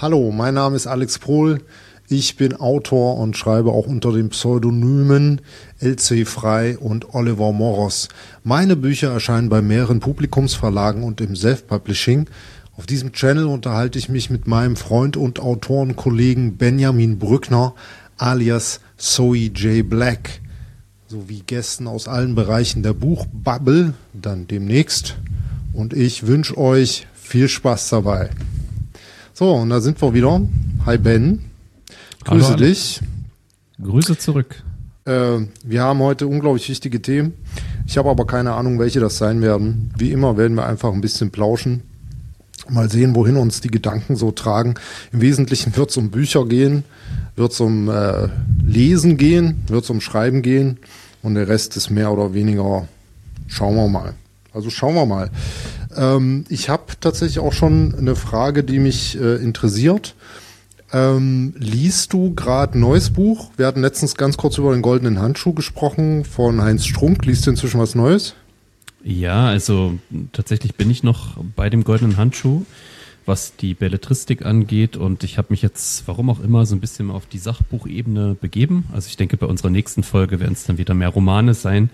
[0.00, 1.60] Hallo, mein Name ist Alex Pohl.
[2.08, 5.40] Ich bin Autor und schreibe auch unter den Pseudonymen
[5.80, 8.08] LC Frei und Oliver Moros.
[8.44, 12.26] Meine Bücher erscheinen bei mehreren Publikumsverlagen und im Self-Publishing.
[12.76, 17.74] Auf diesem Channel unterhalte ich mich mit meinem Freund und Autorenkollegen Benjamin Brückner
[18.18, 19.90] alias Zoe J.
[19.90, 20.40] Black
[21.08, 25.16] sowie Gästen aus allen Bereichen der Buchbubble dann demnächst.
[25.72, 28.30] Und ich wünsche euch viel Spaß dabei.
[29.38, 30.40] So, und da sind wir wieder.
[30.84, 31.38] Hi Ben.
[32.24, 32.98] Grüße Hallo, dich.
[33.80, 34.64] Grüße zurück.
[35.04, 37.34] Äh, wir haben heute unglaublich wichtige Themen.
[37.86, 39.92] Ich habe aber keine Ahnung, welche das sein werden.
[39.96, 41.84] Wie immer werden wir einfach ein bisschen plauschen.
[42.68, 44.74] Mal sehen, wohin uns die Gedanken so tragen.
[45.12, 46.82] Im Wesentlichen wird es um Bücher gehen,
[47.36, 48.26] wird es um äh,
[48.66, 50.78] Lesen gehen, wird es um Schreiben gehen
[51.22, 52.88] und der Rest ist mehr oder weniger,
[53.46, 54.14] schauen wir mal.
[54.52, 55.30] Also schauen wir mal.
[55.98, 60.14] Ähm, ich habe tatsächlich auch schon eine Frage, die mich äh, interessiert.
[60.92, 63.50] Ähm, liest du gerade neues Buch?
[63.56, 67.26] Wir hatten letztens ganz kurz über den goldenen Handschuh gesprochen von Heinz Strunk.
[67.26, 68.34] Liest du inzwischen was Neues?
[69.04, 69.98] Ja, also
[70.32, 72.62] tatsächlich bin ich noch bei dem goldenen Handschuh,
[73.26, 74.96] was die Belletristik angeht.
[74.96, 78.86] Und ich habe mich jetzt, warum auch immer, so ein bisschen auf die Sachbuchebene begeben.
[78.92, 81.90] Also ich denke, bei unserer nächsten Folge werden es dann wieder mehr Romane sein.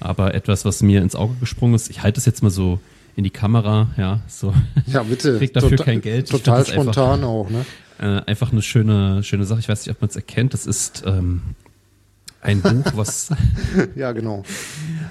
[0.00, 2.80] Aber etwas, was mir ins Auge gesprungen ist, ich halte es jetzt mal so
[3.18, 4.54] in die Kamera, ja, so.
[4.86, 5.36] Ja, bitte.
[5.38, 6.28] Krieg dafür Tota- kein Geld.
[6.30, 7.66] Total das einfach- spontan auch, ne?
[8.00, 9.58] Äh, einfach eine schöne, schöne Sache.
[9.58, 10.54] Ich weiß nicht, ob man es erkennt.
[10.54, 11.42] Das ist ähm,
[12.40, 13.30] ein Buch, was,
[13.96, 14.44] Ja, genau.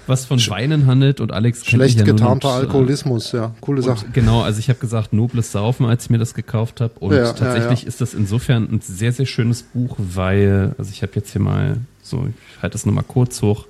[0.08, 3.54] was von Weinen handelt und Alex kennt Schlecht mich ja getarnter und, äh, Alkoholismus, ja.
[3.60, 4.06] Coole Sache.
[4.14, 6.94] Genau, also ich habe gesagt, nobles Saufen, als ich mir das gekauft habe.
[7.02, 7.88] Und Ja, ja, tatsächlich ja.
[7.90, 11.76] ist das insofern ein sehr, sehr schönes Buch, weil, also ich habe jetzt hier mal
[12.02, 13.66] so, ich halte das nochmal kurz hoch.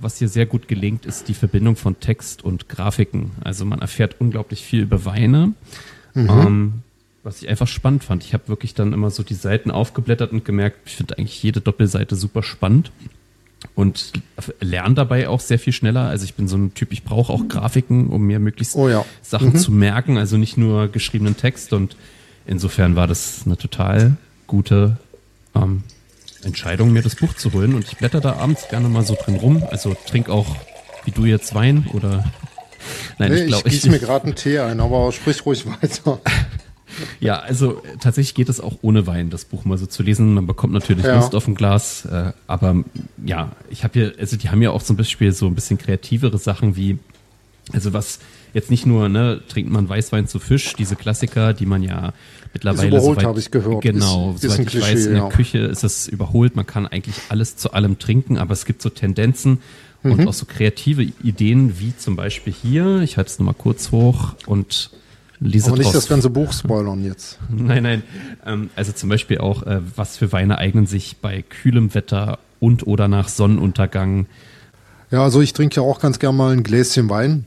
[0.00, 3.32] Was hier sehr gut gelingt, ist die Verbindung von Text und Grafiken.
[3.44, 5.52] Also man erfährt unglaublich viel über Weine,
[6.14, 6.28] Mhm.
[6.30, 6.72] ähm,
[7.22, 8.24] was ich einfach spannend fand.
[8.24, 11.60] Ich habe wirklich dann immer so die Seiten aufgeblättert und gemerkt, ich finde eigentlich jede
[11.60, 12.90] Doppelseite super spannend
[13.74, 14.12] und
[14.60, 16.08] lerne dabei auch sehr viel schneller.
[16.08, 19.04] Also ich bin so ein Typ, ich brauche auch Grafiken, um mir möglichst Oh ja.
[19.22, 21.72] Sachen zu merken, also nicht nur geschriebenen Text.
[21.72, 21.96] Und
[22.46, 24.96] insofern war das eine total gute
[25.54, 25.82] ähm,
[26.44, 27.74] Entscheidung, mir das Buch zu holen.
[27.74, 29.62] Und ich blätter da abends gerne mal so drin rum.
[29.70, 30.56] Also trink auch,
[31.04, 32.24] wie du jetzt Wein oder
[33.18, 36.20] Nein, Nee, ich ich glaube, gieße mir gerade einen Tee ein, aber sprich ruhig weiter.
[37.20, 40.34] Ja, also äh, tatsächlich geht es auch ohne Wein, das Buch mal so zu lesen.
[40.34, 41.16] Man bekommt natürlich Ja.
[41.16, 42.84] Lust auf ein Glas, äh, aber
[43.24, 46.36] ja, ich habe hier, also die haben ja auch zum Beispiel so ein bisschen kreativere
[46.36, 46.98] Sachen wie,
[47.72, 48.18] also was
[48.52, 52.12] jetzt nicht nur, ne, trinkt man Weißwein zu Fisch, diese Klassiker, die man ja
[52.52, 53.82] mittlerweile überholt, soweit- habe ich gehört.
[53.82, 55.28] Genau, Ist- ist soweit ein ich Klischee, weiß, in der ja.
[55.28, 56.56] Küche ist es überholt.
[56.56, 59.58] Man kann eigentlich alles zu allem trinken, aber es gibt so Tendenzen
[60.02, 60.12] Mhm.
[60.12, 63.00] und auch so kreative Ideen, wie zum Beispiel hier.
[63.02, 64.90] Ich halte es nochmal kurz hoch und
[65.38, 67.38] lese Aber nicht draus das ganze Buch spoilern jetzt.
[67.50, 68.02] Nein, nein.
[68.44, 72.86] Ähm, also zum Beispiel auch, äh, was für Weine eignen sich bei kühlem Wetter und
[72.86, 74.26] oder nach Sonnenuntergang.
[75.10, 77.44] Ja, also ich trinke ja auch ganz gern mal ein Gläschen Wein.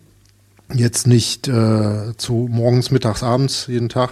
[0.74, 4.10] Jetzt nicht äh, zu morgens, mittags, abends, jeden Tag.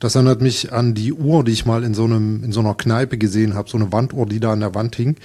[0.00, 2.74] Das erinnert mich an die Uhr, die ich mal in so einem in so einer
[2.74, 5.16] Kneipe gesehen habe, so eine Wanduhr, die da an der Wand hing.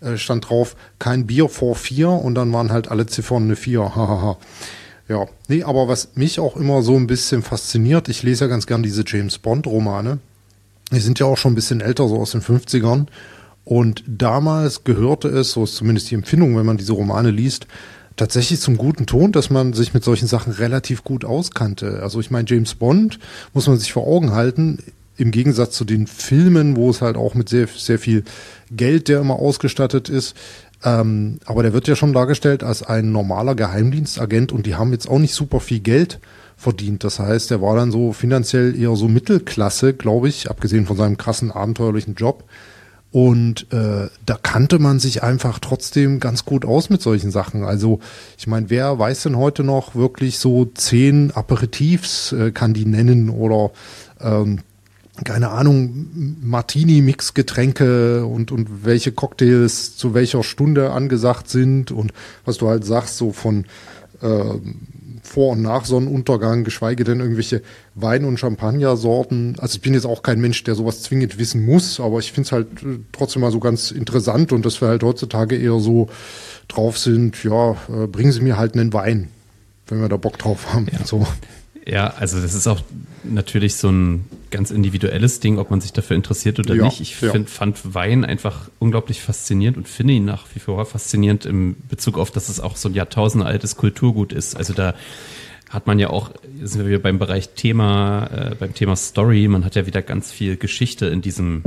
[0.00, 3.94] Äh, stand drauf, kein Bier vor vier und dann waren halt alle Ziffern eine vier.
[3.94, 4.38] Hahaha.
[5.08, 8.66] ja, nee, aber was mich auch immer so ein bisschen fasziniert, ich lese ja ganz
[8.66, 10.20] gern diese James Bond Romane.
[10.92, 13.06] Die sind ja auch schon ein bisschen älter, so aus den 50ern.
[13.64, 17.66] Und damals gehörte es, so ist zumindest die Empfindung, wenn man diese Romane liest,
[18.16, 22.00] tatsächlich zum guten Ton, dass man sich mit solchen Sachen relativ gut auskannte.
[22.02, 23.18] Also ich meine, James Bond
[23.54, 24.78] muss man sich vor Augen halten,
[25.16, 28.24] im Gegensatz zu den Filmen, wo es halt auch mit sehr, sehr viel
[28.70, 30.34] Geld, der immer ausgestattet ist.
[30.82, 35.08] Ähm, aber der wird ja schon dargestellt als ein normaler Geheimdienstagent und die haben jetzt
[35.08, 36.20] auch nicht super viel Geld
[36.56, 37.04] verdient.
[37.04, 41.18] Das heißt, er war dann so finanziell eher so Mittelklasse, glaube ich, abgesehen von seinem
[41.18, 42.44] krassen abenteuerlichen Job.
[43.12, 47.64] Und äh, da kannte man sich einfach trotzdem ganz gut aus mit solchen Sachen.
[47.64, 47.98] Also
[48.38, 53.28] ich meine, wer weiß denn heute noch wirklich so zehn Aperitifs äh, kann die nennen
[53.28, 53.72] oder
[54.20, 54.60] ähm,
[55.24, 62.12] keine Ahnung, Martini-Mix-Getränke und, und welche Cocktails zu welcher Stunde angesagt sind und
[62.44, 63.66] was du halt sagst, so von
[64.22, 64.76] ähm,
[65.30, 67.62] vor- und nach Sonnenuntergang, geschweige denn irgendwelche
[67.94, 69.54] Wein- und Champagnersorten.
[69.60, 72.46] Also ich bin jetzt auch kein Mensch, der sowas zwingend wissen muss, aber ich finde
[72.46, 76.08] es halt äh, trotzdem mal so ganz interessant und dass wir halt heutzutage eher so
[76.66, 79.28] drauf sind, ja, äh, bringen Sie mir halt einen Wein,
[79.86, 80.88] wenn wir da Bock drauf haben.
[80.90, 81.06] Ja.
[81.06, 81.24] So.
[81.90, 82.82] Ja, also das ist auch
[83.24, 87.00] natürlich so ein ganz individuelles Ding, ob man sich dafür interessiert oder Ja, nicht.
[87.00, 87.32] Ich ja.
[87.32, 92.16] find, fand Wein einfach unglaublich faszinierend und finde ihn nach wie vor faszinierend im Bezug
[92.16, 94.56] auf, dass es auch so ein Jahrtausende altes Kulturgut ist.
[94.56, 94.94] Also da
[95.68, 96.30] hat man ja auch,
[96.62, 100.30] sind wir wieder beim Bereich Thema, äh, beim Thema Story, man hat ja wieder ganz
[100.30, 101.64] viel Geschichte in diesem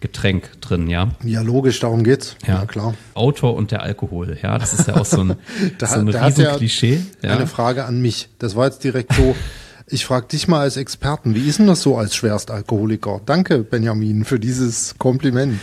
[0.00, 1.10] Getränk drin, ja.
[1.24, 2.36] Ja, logisch, darum geht's.
[2.46, 2.94] Ja, klar.
[3.14, 5.36] Autor und der Alkohol, ja, das ist ja auch so ein,
[5.78, 7.30] da, so ein da riesen ja.
[7.30, 7.36] Ja.
[7.36, 8.30] Eine Frage an mich.
[8.38, 9.36] Das war jetzt direkt so.
[9.92, 13.22] Ich frage dich mal als Experten, wie ist denn das so als Schwerstalkoholiker?
[13.26, 15.58] Danke, Benjamin, für dieses Kompliment.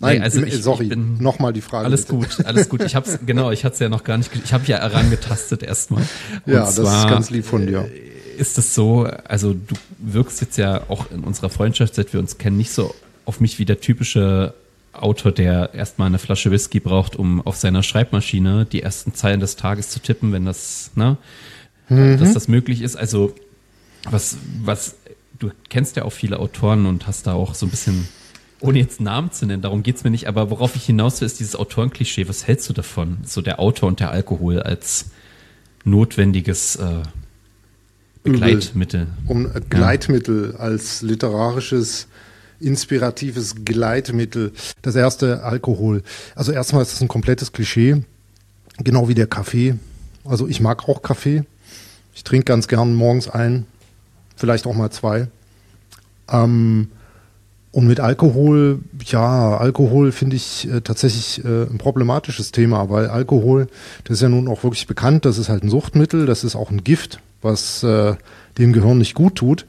[0.00, 1.86] Nein, nee, also ich, sorry, ich bin nochmal die Frage.
[1.86, 2.18] Alles bitte.
[2.18, 2.82] gut, alles gut.
[2.84, 6.02] Ich hab's genau, ich hatte es ja noch gar nicht, ich habe ja herangetastet erstmal.
[6.44, 7.88] Ja, das zwar, ist ganz lieb von dir.
[7.90, 12.20] Äh, ist es so, also du wirkst jetzt ja auch in unserer Freundschaft, seit wir
[12.20, 12.94] uns kennen, nicht so
[13.28, 14.54] auf mich wie der typische
[14.92, 19.56] Autor, der erstmal eine Flasche Whisky braucht, um auf seiner Schreibmaschine die ersten Zeilen des
[19.56, 21.18] Tages zu tippen, wenn das, ne,
[21.88, 22.18] mhm.
[22.18, 22.96] dass das möglich ist.
[22.96, 23.34] Also
[24.10, 24.96] was, was,
[25.38, 28.08] du kennst ja auch viele Autoren und hast da auch so ein bisschen
[28.60, 31.38] ohne jetzt Namen zu nennen, darum geht's mir nicht, aber worauf ich hinaus will, ist
[31.38, 32.28] dieses Autorenklischee.
[32.28, 33.18] Was hältst du davon?
[33.24, 35.10] So der Autor und der Alkohol als
[35.84, 37.02] notwendiges äh,
[38.24, 39.06] Begleitmittel.
[39.26, 40.58] Um äh, Gleitmittel ja.
[40.58, 42.08] als literarisches,
[42.60, 44.52] inspiratives Gleitmittel.
[44.82, 46.02] Das erste Alkohol.
[46.34, 48.02] Also erstmal ist das ein komplettes Klischee.
[48.78, 49.76] Genau wie der Kaffee.
[50.24, 51.44] Also ich mag auch Kaffee.
[52.14, 53.66] Ich trinke ganz gern morgens ein.
[54.36, 55.28] Vielleicht auch mal zwei.
[56.30, 56.88] Ähm,
[57.70, 63.68] und mit Alkohol, ja, Alkohol finde ich äh, tatsächlich äh, ein problematisches Thema, weil Alkohol,
[64.04, 66.70] das ist ja nun auch wirklich bekannt, das ist halt ein Suchtmittel, das ist auch
[66.70, 68.14] ein Gift, was äh,
[68.56, 69.66] dem Gehirn nicht gut tut.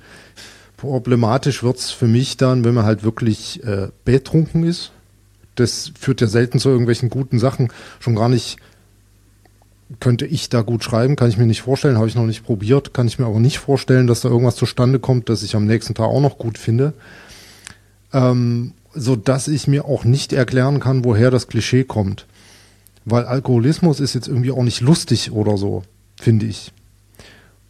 [0.80, 4.92] Problematisch wird's für mich dann, wenn man halt wirklich äh, betrunken ist.
[5.56, 7.72] Das führt ja selten zu irgendwelchen guten Sachen.
[8.00, 8.58] Schon gar nicht
[10.00, 12.94] könnte ich da gut schreiben, kann ich mir nicht vorstellen, habe ich noch nicht probiert,
[12.94, 15.96] kann ich mir aber nicht vorstellen, dass da irgendwas zustande kommt, das ich am nächsten
[15.96, 16.94] Tag auch noch gut finde
[18.14, 22.26] ähm, so dass ich mir auch nicht erklären kann, woher das Klischee kommt.
[23.06, 25.84] Weil Alkoholismus ist jetzt irgendwie auch nicht lustig oder so,
[26.20, 26.72] finde ich.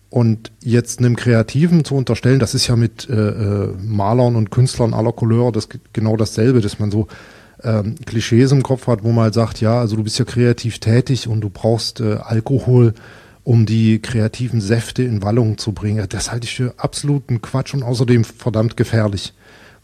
[0.10, 4.94] Und jetzt einem Kreativen zu unterstellen, das ist ja mit äh, äh, Malern und Künstlern
[4.94, 7.08] aller Couleur das genau dasselbe, dass man so
[7.64, 10.80] ähm, Klischees im Kopf hat, wo man halt sagt, ja, also du bist ja kreativ
[10.80, 12.96] tätig und du brauchst äh, Alkohol,
[13.44, 16.06] um die kreativen Säfte in Wallung zu bringen.
[16.10, 19.34] Das halte ich für absoluten Quatsch und außerdem verdammt gefährlich.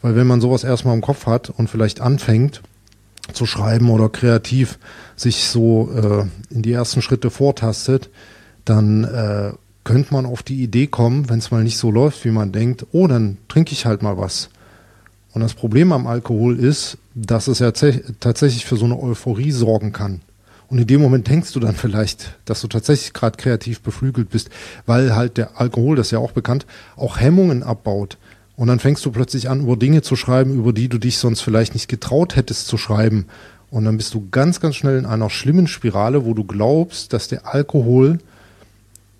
[0.02, 2.62] Weil wenn man sowas erstmal im Kopf hat und vielleicht anfängt
[3.32, 4.78] zu schreiben oder kreativ
[5.16, 8.10] sich so äh, in die ersten Schritte vortastet,
[8.64, 9.52] dann äh,
[9.86, 12.86] könnte man auf die Idee kommen, wenn es mal nicht so läuft, wie man denkt,
[12.90, 14.50] oh, dann trinke ich halt mal was.
[15.32, 19.92] Und das Problem am Alkohol ist, dass es ja tatsächlich für so eine Euphorie sorgen
[19.92, 20.22] kann.
[20.68, 24.50] Und in dem Moment denkst du dann vielleicht, dass du tatsächlich gerade kreativ beflügelt bist,
[24.86, 26.66] weil halt der Alkohol, das ist ja auch bekannt,
[26.96, 28.18] auch Hemmungen abbaut.
[28.56, 31.42] Und dann fängst du plötzlich an, über Dinge zu schreiben, über die du dich sonst
[31.42, 33.26] vielleicht nicht getraut hättest zu schreiben.
[33.70, 37.28] Und dann bist du ganz, ganz schnell in einer schlimmen Spirale, wo du glaubst, dass
[37.28, 38.18] der Alkohol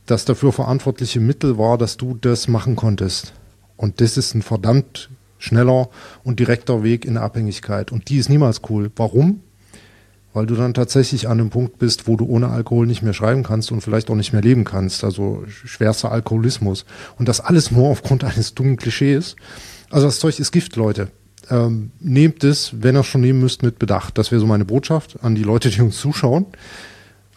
[0.06, 3.32] das dafür verantwortliche Mittel war, dass du das machen konntest.
[3.76, 5.88] Und das ist ein verdammt schneller
[6.24, 7.92] und direkter Weg in Abhängigkeit.
[7.92, 8.90] Und die ist niemals cool.
[8.96, 9.40] Warum?
[10.36, 13.42] weil du dann tatsächlich an einem Punkt bist, wo du ohne Alkohol nicht mehr schreiben
[13.42, 15.02] kannst und vielleicht auch nicht mehr leben kannst.
[15.02, 16.84] Also schwerster Alkoholismus.
[17.18, 19.34] Und das alles nur aufgrund eines dummen Klischees.
[19.88, 21.08] Also das Zeug ist Gift, Leute.
[21.48, 24.18] Ähm, nehmt es, wenn ihr es schon nehmen müsst, mit Bedacht.
[24.18, 26.44] Das wäre so meine Botschaft an die Leute, die uns zuschauen.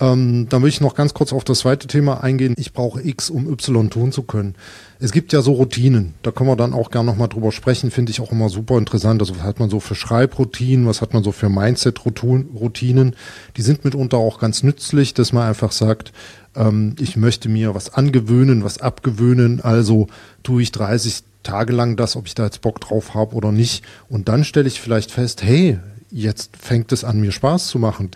[0.02, 2.54] Ähm, dann möchte ich noch ganz kurz auf das zweite Thema eingehen.
[2.58, 4.56] Ich brauche X, um Y tun zu können.
[5.00, 6.14] Es gibt ja so Routinen.
[6.22, 7.92] Da können wir dann auch gerne nochmal drüber sprechen.
[7.92, 9.22] Finde ich auch immer super interessant.
[9.22, 10.88] Also was hat man so für Schreibroutinen?
[10.88, 13.16] Was hat man so für Mindset-Routinen?
[13.58, 16.14] Die sind mitunter auch ganz nützlich, dass man einfach sagt,
[16.56, 19.60] ähm, ich möchte mir was angewöhnen, was abgewöhnen.
[19.62, 20.08] Also
[20.44, 23.84] tue ich 30 Tage lang das, ob ich da jetzt Bock drauf habe oder nicht.
[24.08, 25.80] Und dann stelle ich vielleicht fest, hey,
[26.12, 28.12] jetzt fängt es an, mir Spaß zu machen.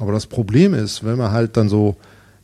[0.00, 1.96] Aber das Problem ist, wenn man halt dann so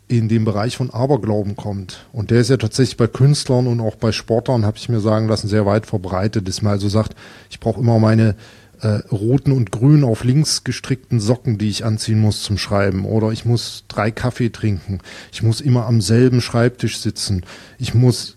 [0.08, 3.96] in den Bereich von Aberglauben kommt, und der ist ja tatsächlich bei Künstlern und auch
[3.96, 7.16] bei Sportlern, habe ich mir sagen lassen, sehr weit verbreitet, dass man also sagt,
[7.50, 8.36] ich brauche immer meine
[8.82, 13.04] äh, roten und grünen auf links gestrickten Socken, die ich anziehen muss zum Schreiben.
[13.04, 15.00] Oder ich muss drei Kaffee trinken.
[15.32, 17.44] Ich muss immer am selben Schreibtisch sitzen.
[17.78, 18.36] Ich muss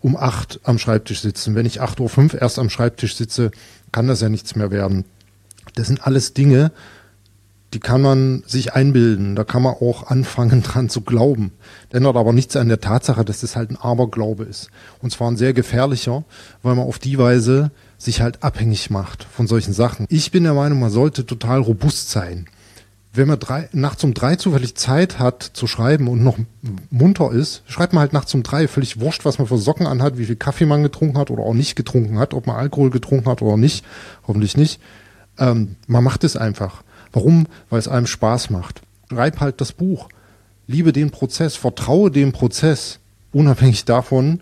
[0.00, 1.54] um acht am Schreibtisch sitzen.
[1.54, 3.50] Wenn ich acht Uhr fünf erst am Schreibtisch sitze,
[3.92, 5.04] kann das ja nichts mehr werden.
[5.74, 6.72] Das sind alles Dinge,
[7.74, 9.36] die kann man sich einbilden.
[9.36, 11.52] Da kann man auch anfangen dran zu glauben.
[11.90, 14.70] Ändert aber nichts an der Tatsache, dass das halt ein Aberglaube ist.
[15.00, 16.24] Und zwar ein sehr gefährlicher,
[16.62, 20.06] weil man auf die Weise sich halt abhängig macht von solchen Sachen.
[20.08, 22.46] Ich bin der Meinung, man sollte total robust sein.
[23.12, 26.38] Wenn man drei, nachts um drei zufällig Zeit hat zu schreiben und noch
[26.90, 28.68] munter ist, schreibt man halt nachts um drei.
[28.68, 31.54] Völlig wurscht, was man für Socken anhat, wie viel Kaffee man getrunken hat oder auch
[31.54, 33.84] nicht getrunken hat, ob man Alkohol getrunken hat oder nicht.
[34.26, 34.80] Hoffentlich nicht.
[35.38, 36.82] Ähm, man macht es einfach.
[37.12, 37.46] Warum?
[37.70, 38.82] Weil es einem Spaß macht.
[39.10, 40.08] Reib halt das Buch.
[40.66, 42.98] liebe den Prozess, vertraue dem Prozess,
[43.32, 44.40] unabhängig davon,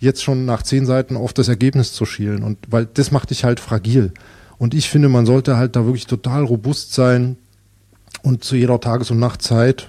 [0.00, 2.42] jetzt schon nach zehn Seiten auf das Ergebnis zu schielen.
[2.42, 4.12] Und weil das macht dich halt fragil.
[4.58, 7.36] Und ich finde, man sollte halt da wirklich total robust sein
[8.22, 9.88] und zu jeder Tages- und Nachtzeit,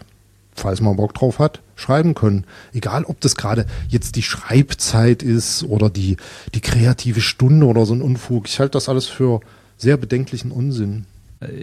[0.53, 2.46] falls man Bock drauf hat, schreiben können.
[2.74, 6.17] Egal, ob das gerade jetzt die Schreibzeit ist oder die,
[6.53, 8.48] die kreative Stunde oder so ein Unfug.
[8.48, 9.39] Ich halte das alles für
[9.77, 11.05] sehr bedenklichen Unsinn.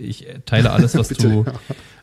[0.00, 1.44] Ich teile alles, was du,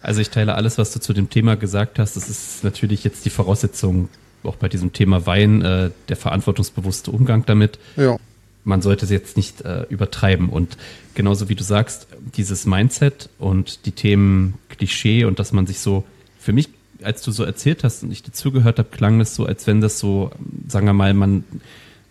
[0.02, 2.16] also ich teile alles, was du zu dem Thema gesagt hast.
[2.16, 4.10] Das ist natürlich jetzt die Voraussetzung,
[4.44, 7.80] auch bei diesem Thema Wein, äh, der verantwortungsbewusste Umgang damit.
[7.96, 8.18] Ja.
[8.64, 10.50] Man sollte es jetzt nicht äh, übertreiben.
[10.50, 10.78] Und
[11.16, 16.04] genauso wie du sagst, dieses Mindset und die Themen Klischee und dass man sich so,
[16.40, 16.70] für mich,
[17.04, 19.82] als du so erzählt hast und ich dir zugehört habe, klang das so, als wenn
[19.82, 20.32] das so,
[20.68, 21.44] sagen wir mal, man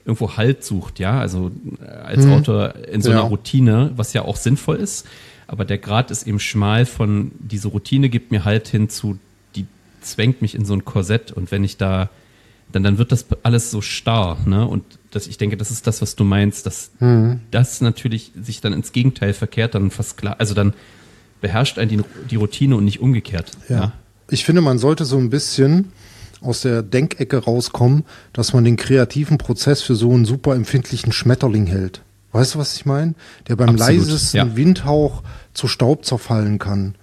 [0.05, 1.51] irgendwo Halt sucht, ja, also
[1.81, 2.33] äh, als hm.
[2.33, 5.07] Autor in so einer Routine, was ja auch sinnvoll ist,
[5.51, 9.19] aber der Grad ist eben schmal von, diese Routine gibt mir Halt hin zu,
[9.57, 9.67] die
[10.01, 12.09] zwängt mich in so ein Korsett und wenn ich da,
[12.71, 16.01] dann, dann wird das alles so starr, ne, und das, ich denke, das ist das,
[16.03, 17.41] was du meinst, dass hm.
[17.51, 20.73] das natürlich sich dann ins Gegenteil verkehrt, dann fast klar, also dann
[21.41, 23.51] beherrscht einen die, die Routine und nicht umgekehrt.
[23.69, 23.77] ja.
[23.77, 23.93] ja?
[24.33, 25.91] Ich finde, man sollte so ein bisschen,
[26.41, 31.67] aus der Denkecke rauskommen, dass man den kreativen Prozess für so einen super empfindlichen Schmetterling
[31.67, 32.03] hält.
[32.33, 33.15] Weißt du, was ich meine?
[33.49, 34.57] Der beim Absolut, leisesten ja.
[34.57, 35.23] Windhauch
[35.53, 36.95] zu Staub zerfallen kann.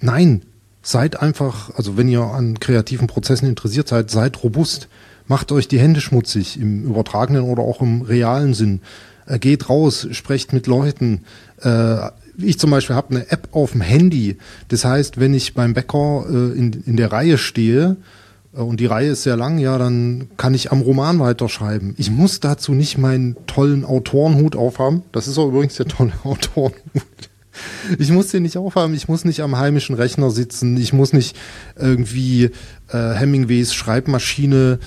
[0.00, 0.42] Nein,
[0.82, 4.88] seid einfach, also wenn ihr an kreativen Prozessen interessiert seid, seid robust.
[5.28, 8.80] Macht euch die Hände schmutzig, im übertragenen oder auch im realen Sinn.
[9.26, 11.24] Äh, geht raus, sprecht mit Leuten.
[11.62, 14.36] Äh, ich zum Beispiel habe eine App auf dem Handy.
[14.68, 17.96] Das heißt, wenn ich beim Bäcker äh, in, in der Reihe stehe
[18.62, 21.94] und die Reihe ist sehr lang, ja, dann kann ich am Roman weiterschreiben.
[21.98, 25.02] Ich muss dazu nicht meinen tollen Autorenhut aufhaben.
[25.12, 26.80] Das ist auch übrigens der tolle Autorenhut.
[27.98, 31.36] Ich muss den nicht aufhaben, ich muss nicht am heimischen Rechner sitzen, ich muss nicht
[31.74, 32.50] irgendwie
[32.88, 34.78] äh, Hemingways Schreibmaschine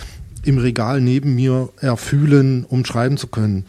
[0.43, 3.65] im Regal neben mir erfühlen, um schreiben zu können.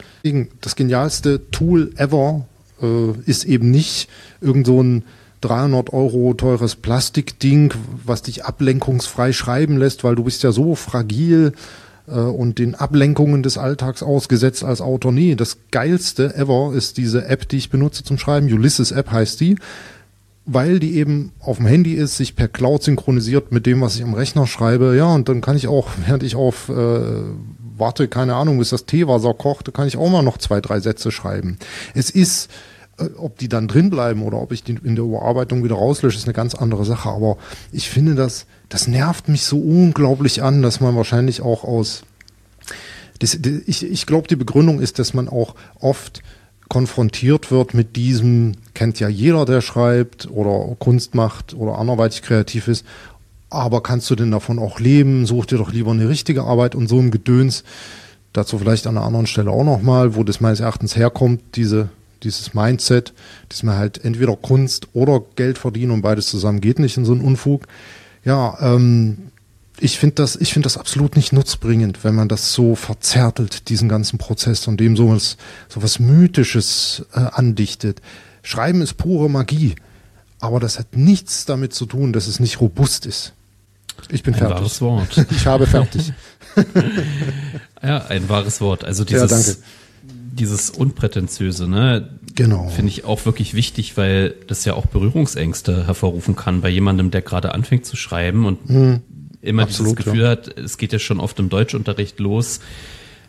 [0.61, 2.45] Das genialste Tool ever
[2.81, 4.07] äh, ist eben nicht
[4.39, 5.03] irgend so ein
[5.41, 7.73] 300 Euro teures Plastikding,
[8.05, 11.53] was dich ablenkungsfrei schreiben lässt, weil du bist ja so fragil
[12.07, 15.11] äh, und den Ablenkungen des Alltags ausgesetzt als Autor.
[15.11, 18.51] Nee, das geilste ever ist diese App, die ich benutze zum Schreiben.
[18.51, 19.55] Ulysses App heißt die,
[20.45, 24.03] weil die eben auf dem Handy ist, sich per Cloud synchronisiert mit dem, was ich
[24.03, 24.95] am Rechner schreibe.
[24.95, 27.01] Ja, und dann kann ich auch, während ich auf äh,
[27.77, 31.11] warte, keine Ahnung, bis das Teewasser kocht, kann ich auch mal noch zwei, drei Sätze
[31.11, 31.57] schreiben.
[31.95, 32.49] Es ist
[33.17, 36.25] ob die dann drin bleiben oder ob ich die in der Überarbeitung wieder rauslösche, ist
[36.25, 37.09] eine ganz andere Sache.
[37.09, 37.37] Aber
[37.71, 42.03] ich finde das, das nervt mich so unglaublich an, dass man wahrscheinlich auch aus,
[43.19, 46.21] das, ich, ich glaube, die Begründung ist, dass man auch oft
[46.69, 52.69] konfrontiert wird mit diesem, kennt ja jeder, der schreibt oder Kunst macht oder anderweitig kreativ
[52.69, 52.85] ist.
[53.49, 55.25] Aber kannst du denn davon auch leben?
[55.25, 57.65] Such dir doch lieber eine richtige Arbeit und so ein Gedöns.
[58.31, 61.89] Dazu vielleicht an einer anderen Stelle auch nochmal, wo das meines Erachtens herkommt, diese
[62.23, 63.13] dieses Mindset,
[63.49, 67.11] dass man halt entweder Kunst oder Geld verdienen und beides zusammen geht nicht in so
[67.11, 67.67] einen Unfug.
[68.23, 69.31] Ja, ähm,
[69.79, 73.89] ich finde das, ich finde das absolut nicht nutzbringend, wenn man das so verzärtelt, diesen
[73.89, 75.37] ganzen Prozess und dem sowas,
[75.69, 78.01] sowas Mythisches äh, andichtet.
[78.43, 79.75] Schreiben ist pure Magie,
[80.39, 83.33] aber das hat nichts damit zu tun, dass es nicht robust ist.
[84.09, 84.57] Ich bin ein fertig.
[84.57, 85.25] Wahres Wort.
[85.31, 86.13] Ich habe fertig.
[87.83, 88.83] ja, ein wahres Wort.
[88.83, 89.57] Also dieses, ja, danke
[90.31, 92.09] dieses Unprätentiöse, ne?
[92.35, 92.69] Genau.
[92.69, 97.21] Finde ich auch wirklich wichtig, weil das ja auch Berührungsängste hervorrufen kann bei jemandem, der
[97.21, 99.01] gerade anfängt zu schreiben und mhm.
[99.41, 100.29] immer Absolut, dieses Gefühl ja.
[100.29, 102.61] hat, es geht ja schon oft im Deutschunterricht los,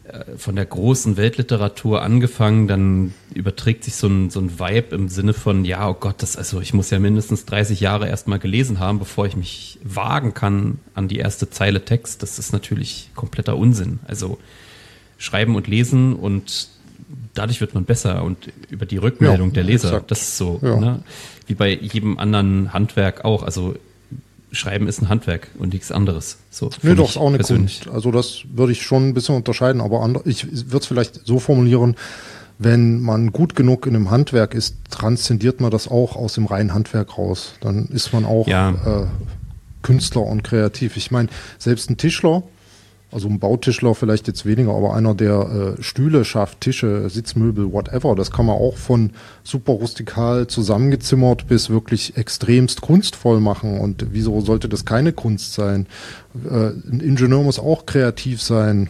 [0.04, 5.08] äh, von der großen Weltliteratur angefangen, dann überträgt sich so ein, so ein Vibe im
[5.08, 8.78] Sinne von, ja, oh Gott, das, also ich muss ja mindestens 30 Jahre erstmal gelesen
[8.78, 12.22] haben, bevor ich mich wagen kann an die erste Zeile Text.
[12.22, 13.98] Das ist natürlich kompletter Unsinn.
[14.06, 14.38] Also
[15.18, 16.68] schreiben und lesen und
[17.34, 18.36] dadurch wird man besser und
[18.70, 20.10] über die Rückmeldung ja, der Leser, exakt.
[20.10, 20.76] das ist so, ja.
[20.76, 21.02] ne?
[21.46, 23.42] wie bei jedem anderen Handwerk auch.
[23.42, 23.74] Also
[24.52, 26.38] Schreiben ist ein Handwerk und nichts anderes.
[26.50, 27.82] So, nee, doch, ist auch eine persönlich.
[27.82, 27.94] Kunst.
[27.94, 31.38] Also das würde ich schon ein bisschen unterscheiden, aber andere, ich würde es vielleicht so
[31.38, 31.96] formulieren,
[32.58, 36.74] wenn man gut genug in einem Handwerk ist, transzendiert man das auch aus dem reinen
[36.74, 37.54] Handwerk raus.
[37.60, 38.70] Dann ist man auch ja.
[38.70, 39.06] äh,
[39.82, 40.96] Künstler und kreativ.
[40.96, 41.28] Ich meine,
[41.58, 42.42] selbst ein Tischler,
[43.12, 48.14] also ein Bautischler vielleicht jetzt weniger, aber einer, der äh, Stühle schafft, Tische, Sitzmöbel, whatever,
[48.16, 49.10] das kann man auch von
[49.44, 53.78] super rustikal zusammengezimmert bis wirklich extremst kunstvoll machen.
[53.78, 55.86] Und wieso sollte das keine Kunst sein?
[56.48, 58.88] Äh, ein Ingenieur muss auch kreativ sein.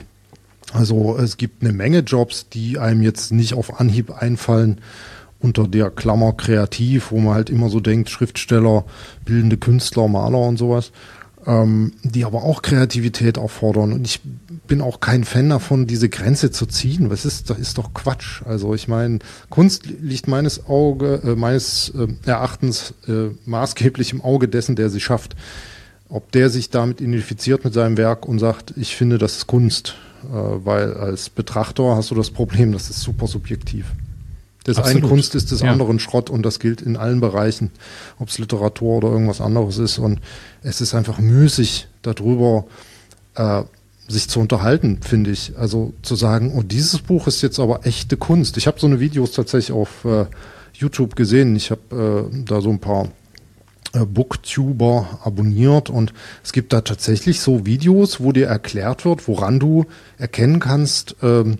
[0.72, 4.80] Also es gibt eine Menge Jobs, die einem jetzt nicht auf Anhieb einfallen
[5.40, 8.84] unter der Klammer kreativ, wo man halt immer so denkt, Schriftsteller,
[9.24, 10.92] bildende Künstler, Maler und sowas.
[11.46, 13.92] Ähm, die aber auch Kreativität erfordern.
[13.92, 14.20] Und ich
[14.66, 17.10] bin auch kein Fan davon, diese Grenze zu ziehen.
[17.10, 18.42] Was ist, das ist doch Quatsch.
[18.44, 19.18] Also ich meine,
[19.50, 25.00] Kunst liegt meines Auge, äh, meines äh, Erachtens äh, maßgeblich im Auge dessen, der sie
[25.00, 25.36] schafft.
[26.08, 29.94] Ob der sich damit identifiziert mit seinem Werk und sagt, ich finde, das ist Kunst,
[30.24, 33.86] äh, weil als Betrachter hast du das Problem, das ist super subjektiv.
[34.64, 35.02] Das Absolut.
[35.02, 35.70] eine Kunst ist des ja.
[35.70, 37.70] anderen Schrott und das gilt in allen Bereichen,
[38.18, 39.98] ob es Literatur oder irgendwas anderes ist.
[39.98, 40.20] Und
[40.62, 42.66] es ist einfach müßig, darüber
[43.34, 43.62] äh,
[44.08, 45.56] sich zu unterhalten, finde ich.
[45.56, 48.56] Also zu sagen, oh, dieses Buch ist jetzt aber echte Kunst.
[48.56, 50.26] Ich habe so eine Videos tatsächlich auf äh,
[50.74, 51.56] YouTube gesehen.
[51.56, 53.08] Ich habe äh, da so ein paar
[53.94, 59.58] äh, Booktuber abonniert und es gibt da tatsächlich so Videos, wo dir erklärt wird, woran
[59.58, 59.86] du
[60.18, 61.58] erkennen kannst, ähm,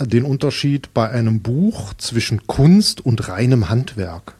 [0.00, 4.34] den Unterschied bei einem Buch zwischen Kunst und reinem Handwerk.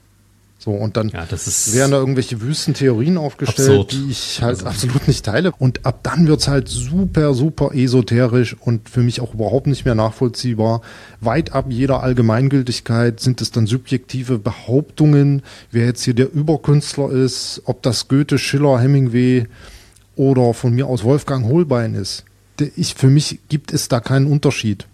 [0.65, 3.93] So, und dann ja, werden da irgendwelche Wüstentheorien aufgestellt, absurd.
[3.93, 4.67] die ich halt also.
[4.67, 5.53] absolut nicht teile.
[5.59, 9.95] Und ab dann wird's halt super, super esoterisch und für mich auch überhaupt nicht mehr
[9.95, 10.81] nachvollziehbar.
[11.21, 17.61] Weit ab jeder Allgemeingültigkeit sind es dann subjektive Behauptungen, wer jetzt hier der Überkünstler ist,
[17.67, 19.47] ob das Goethe, Schiller, Hemingway
[20.17, 22.25] oder von mir aus Wolfgang Holbein ist.
[22.75, 24.87] Ich, für mich gibt es da keinen Unterschied.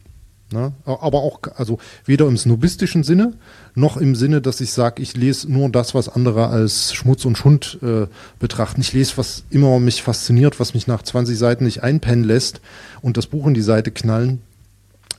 [0.52, 0.72] Ne?
[0.84, 3.34] Aber auch, also weder im snobistischen Sinne,
[3.74, 7.38] noch im Sinne, dass ich sage, ich lese nur das, was andere als Schmutz und
[7.38, 8.06] Schund äh,
[8.38, 8.80] betrachten.
[8.80, 12.60] Ich lese, was immer mich fasziniert, was mich nach 20 Seiten nicht einpennen lässt
[13.00, 14.42] und das Buch in die Seite knallen.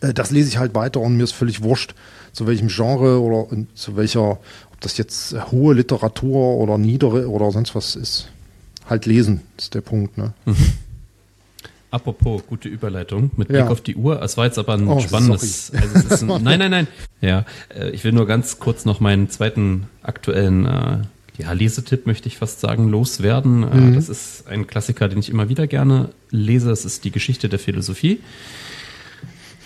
[0.02, 1.96] Äh, das lese ich halt weiter und mir ist völlig wurscht,
[2.34, 7.74] zu welchem Genre oder zu welcher, ob das jetzt hohe Literatur oder niedere oder sonst
[7.74, 8.28] was ist.
[8.90, 10.18] Halt lesen ist der Punkt.
[10.18, 10.34] Ne?
[11.92, 14.22] Apropos gute Überleitung mit Blick auf die Uhr.
[14.22, 15.74] Es war jetzt aber ein oh, spannendes.
[15.74, 16.88] Also ein, nein, nein, nein.
[17.20, 17.46] Ja,
[17.78, 21.00] äh, ich will nur ganz kurz noch meinen zweiten aktuellen äh,
[21.38, 23.64] ja, Lesetipp, möchte ich fast sagen, loswerden.
[23.64, 23.96] Äh, mhm.
[23.96, 26.72] Das ist ein Klassiker, den ich immer wieder gerne lese.
[26.72, 28.22] Es ist die Geschichte der Philosophie.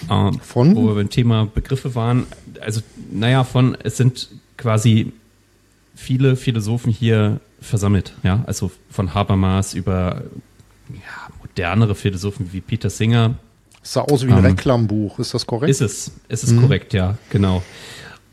[0.10, 0.75] Äh, von?
[0.75, 2.25] Wo wir beim Thema Begriffe waren.
[2.60, 5.14] Also, naja, von, es sind quasi
[5.96, 8.14] viele Philosophen hier versammelt.
[8.24, 10.24] Ja, also von Habermas über
[10.90, 13.35] ja, modernere Philosophen wie Peter Singer.
[13.81, 15.70] Das sah aus wie ein ähm, Reklambuch, ist das korrekt?
[15.70, 16.61] Ist es, ist es mhm.
[16.61, 17.63] korrekt, ja, genau.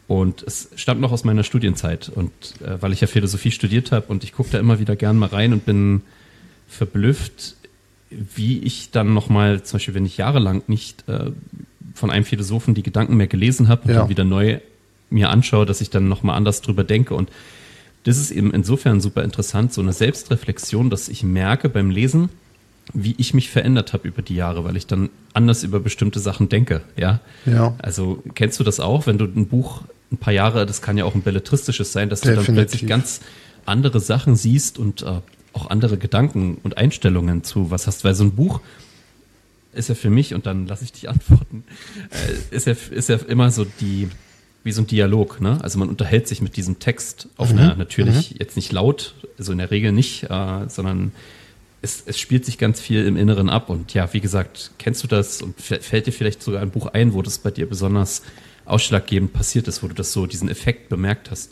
[0.08, 2.10] Und es stammt noch aus meiner Studienzeit.
[2.12, 2.32] Und
[2.62, 5.28] äh, weil ich ja Philosophie studiert habe und ich gucke da immer wieder gern mal
[5.28, 6.02] rein und bin
[6.68, 7.56] verblüfft,
[8.10, 11.30] wie ich dann nochmal, zum Beispiel, wenn ich jahrelang nicht äh,
[11.94, 14.00] von einem Philosophen die Gedanken mehr gelesen habe und ja.
[14.00, 14.58] dann wieder neu
[15.10, 17.14] mir anschaue, dass ich dann nochmal anders drüber denke.
[17.14, 17.30] Und
[18.04, 22.30] das ist eben insofern super interessant, so eine Selbstreflexion, dass ich merke beim Lesen,
[22.94, 26.48] wie ich mich verändert habe über die Jahre, weil ich dann anders über bestimmte Sachen
[26.48, 27.20] denke, ja.
[27.46, 27.74] Ja.
[27.78, 31.04] Also kennst du das auch, wenn du ein Buch ein paar Jahre, das kann ja
[31.04, 32.46] auch ein belletristisches sein, dass Definitiv.
[32.46, 33.20] du dann plötzlich ganz
[33.64, 35.20] andere Sachen siehst und äh,
[35.52, 38.60] auch andere Gedanken und Einstellungen zu was hast, weil so ein Buch
[39.74, 41.64] ist ja für mich, und dann lasse ich dich antworten,
[42.10, 44.08] äh, ist ja, ist ja immer so die,
[44.64, 45.58] wie so ein Dialog, ne?
[45.62, 47.58] Also man unterhält sich mit diesem Text auf mhm.
[47.58, 48.36] einer natürlich mhm.
[48.38, 51.12] jetzt nicht laut, also in der Regel nicht, äh, sondern
[51.82, 53.68] es, es spielt sich ganz viel im Inneren ab.
[53.68, 57.12] Und ja, wie gesagt, kennst du das und fällt dir vielleicht sogar ein Buch ein,
[57.12, 58.22] wo das bei dir besonders
[58.64, 61.50] ausschlaggebend passiert ist, wo du das so, diesen Effekt bemerkt hast?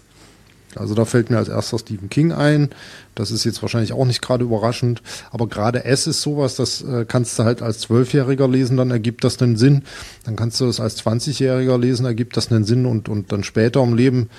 [0.76, 2.70] Also da fällt mir als erster Stephen King ein.
[3.16, 5.02] Das ist jetzt wahrscheinlich auch nicht gerade überraschend.
[5.32, 9.24] Aber gerade S ist sowas, das äh, kannst du halt als Zwölfjähriger lesen, dann ergibt
[9.24, 9.82] das einen Sinn.
[10.24, 13.82] Dann kannst du das als 20-Jähriger lesen, ergibt das einen Sinn und, und dann später
[13.82, 14.30] im Leben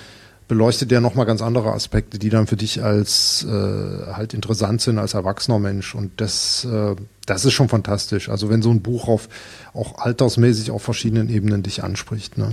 [0.52, 4.98] beleuchtet der nochmal ganz andere Aspekte, die dann für dich als äh, halt interessant sind
[4.98, 5.94] als erwachsener Mensch.
[5.94, 8.28] Und das, äh, das ist schon fantastisch.
[8.28, 9.30] Also wenn so ein Buch auf
[9.72, 12.36] auch altersmäßig auf verschiedenen Ebenen dich anspricht.
[12.36, 12.50] Ne?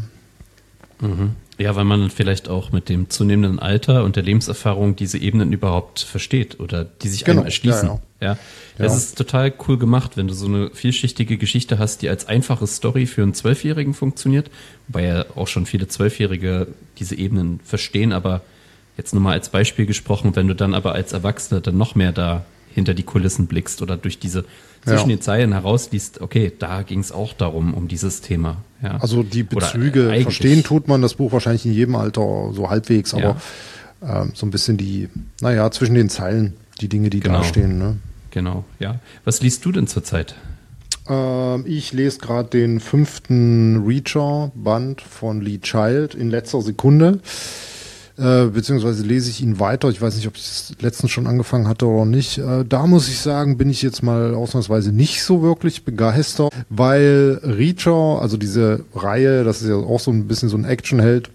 [1.01, 1.31] Mhm.
[1.59, 5.99] Ja, weil man vielleicht auch mit dem zunehmenden Alter und der Lebenserfahrung diese Ebenen überhaupt
[5.99, 7.39] versteht oder die sich genau.
[7.39, 7.89] einem erschließen.
[7.89, 8.27] Ja, ja.
[8.27, 8.37] ja.
[8.77, 12.65] Das ist total cool gemacht, wenn du so eine vielschichtige Geschichte hast, die als einfache
[12.65, 14.49] Story für einen Zwölfjährigen funktioniert,
[14.87, 16.67] wobei ja auch schon viele Zwölfjährige
[16.97, 18.41] diese Ebenen verstehen, aber
[18.95, 22.13] jetzt nur mal als Beispiel gesprochen, wenn du dann aber als Erwachsener dann noch mehr
[22.13, 24.45] da hinter die Kulissen blickst oder durch diese
[24.83, 25.15] zwischen ja.
[25.17, 28.57] den Zeilen herausliest, okay, da ging es auch darum, um dieses Thema.
[28.81, 28.97] Ja.
[28.97, 33.37] Also die Bezüge verstehen tut man das Buch wahrscheinlich in jedem Alter so halbwegs, aber
[34.01, 34.21] ja.
[34.21, 35.09] ähm, so ein bisschen die,
[35.41, 37.39] naja, zwischen den Zeilen, die Dinge, die genau.
[37.39, 37.77] da stehen.
[37.77, 37.97] Ne?
[38.31, 38.99] Genau, ja.
[39.25, 40.35] Was liest du denn zurzeit?
[41.09, 47.19] Ähm, ich lese gerade den fünften Reacher-Band von Lee Child in letzter Sekunde.
[48.19, 49.87] Äh, beziehungsweise lese ich ihn weiter.
[49.89, 52.37] Ich weiß nicht, ob ich es letztens schon angefangen hatte oder nicht.
[52.37, 57.39] Äh, da muss ich sagen, bin ich jetzt mal ausnahmsweise nicht so wirklich begeistert, weil
[57.43, 61.29] Reacher, also diese Reihe, das ist ja auch so ein bisschen so ein Actionheld,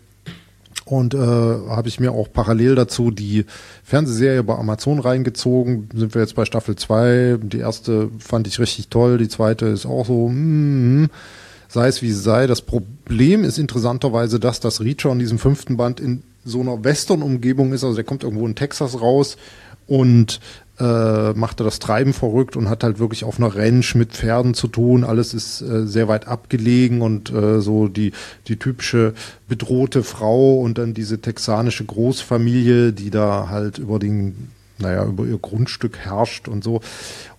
[0.84, 3.46] Und äh, habe ich mir auch parallel dazu die
[3.84, 5.88] Fernsehserie bei Amazon reingezogen.
[5.94, 7.38] Sind wir jetzt bei Staffel 2.
[7.42, 11.08] Die erste fand ich richtig toll, die zweite ist auch so, mm,
[11.68, 12.46] sei es wie es sei.
[12.46, 17.72] Das Problem ist interessanterweise, dass das Reacher in diesem fünften Band in so einer Western-Umgebung
[17.72, 17.84] ist.
[17.84, 19.36] Also der kommt irgendwo in Texas raus
[19.86, 20.40] und
[20.78, 24.66] äh, machte das Treiben verrückt und hat halt wirklich auf einer Ranch mit Pferden zu
[24.66, 25.04] tun.
[25.04, 28.12] Alles ist äh, sehr weit abgelegen und äh, so die,
[28.48, 29.14] die typische
[29.48, 35.38] bedrohte Frau und dann diese texanische Großfamilie, die da halt über den naja, über ihr
[35.38, 36.80] Grundstück herrscht und so.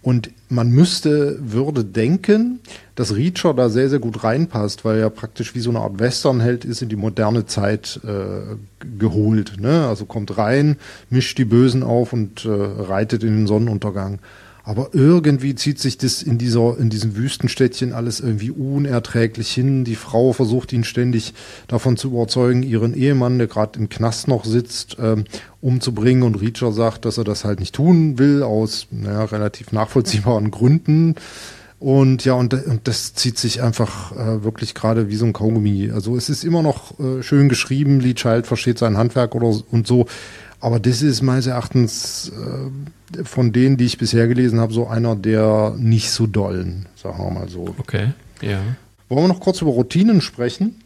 [0.01, 2.59] Und man müsste, würde denken,
[2.95, 6.63] dass Reacher da sehr, sehr gut reinpasst, weil er praktisch wie so eine Art Westernheld
[6.63, 8.55] ist in die moderne Zeit äh,
[8.99, 9.59] geholt.
[9.59, 9.87] Ne?
[9.87, 10.77] Also kommt rein,
[11.09, 14.19] mischt die Bösen auf und äh, reitet in den Sonnenuntergang.
[14.65, 19.83] Aber irgendwie zieht sich das in dieser, in diesem Wüstenstädtchen alles irgendwie unerträglich hin.
[19.83, 21.35] Die Frau versucht ihn ständig
[21.67, 25.25] davon zu überzeugen, ihren Ehemann, der gerade im Knast noch sitzt, ähm,
[25.61, 26.23] umzubringen.
[26.23, 31.13] Und Reacher sagt, dass er das halt nicht tun will, aus naja, relativ nachvollziehbaren Gründen.
[31.77, 35.91] Und ja, und, und das zieht sich einfach äh, wirklich gerade wie so ein Kaugummi.
[35.93, 39.85] Also es ist immer noch äh, schön geschrieben, Lee Child versteht sein Handwerk oder und
[39.85, 40.07] so.
[40.59, 45.15] Aber das ist meines Erachtens äh, von denen, die ich bisher gelesen habe, so einer
[45.15, 47.75] der nicht so dollen, sagen wir mal so.
[47.77, 48.59] Okay, ja.
[49.09, 50.81] Wollen wir noch kurz über Routinen sprechen?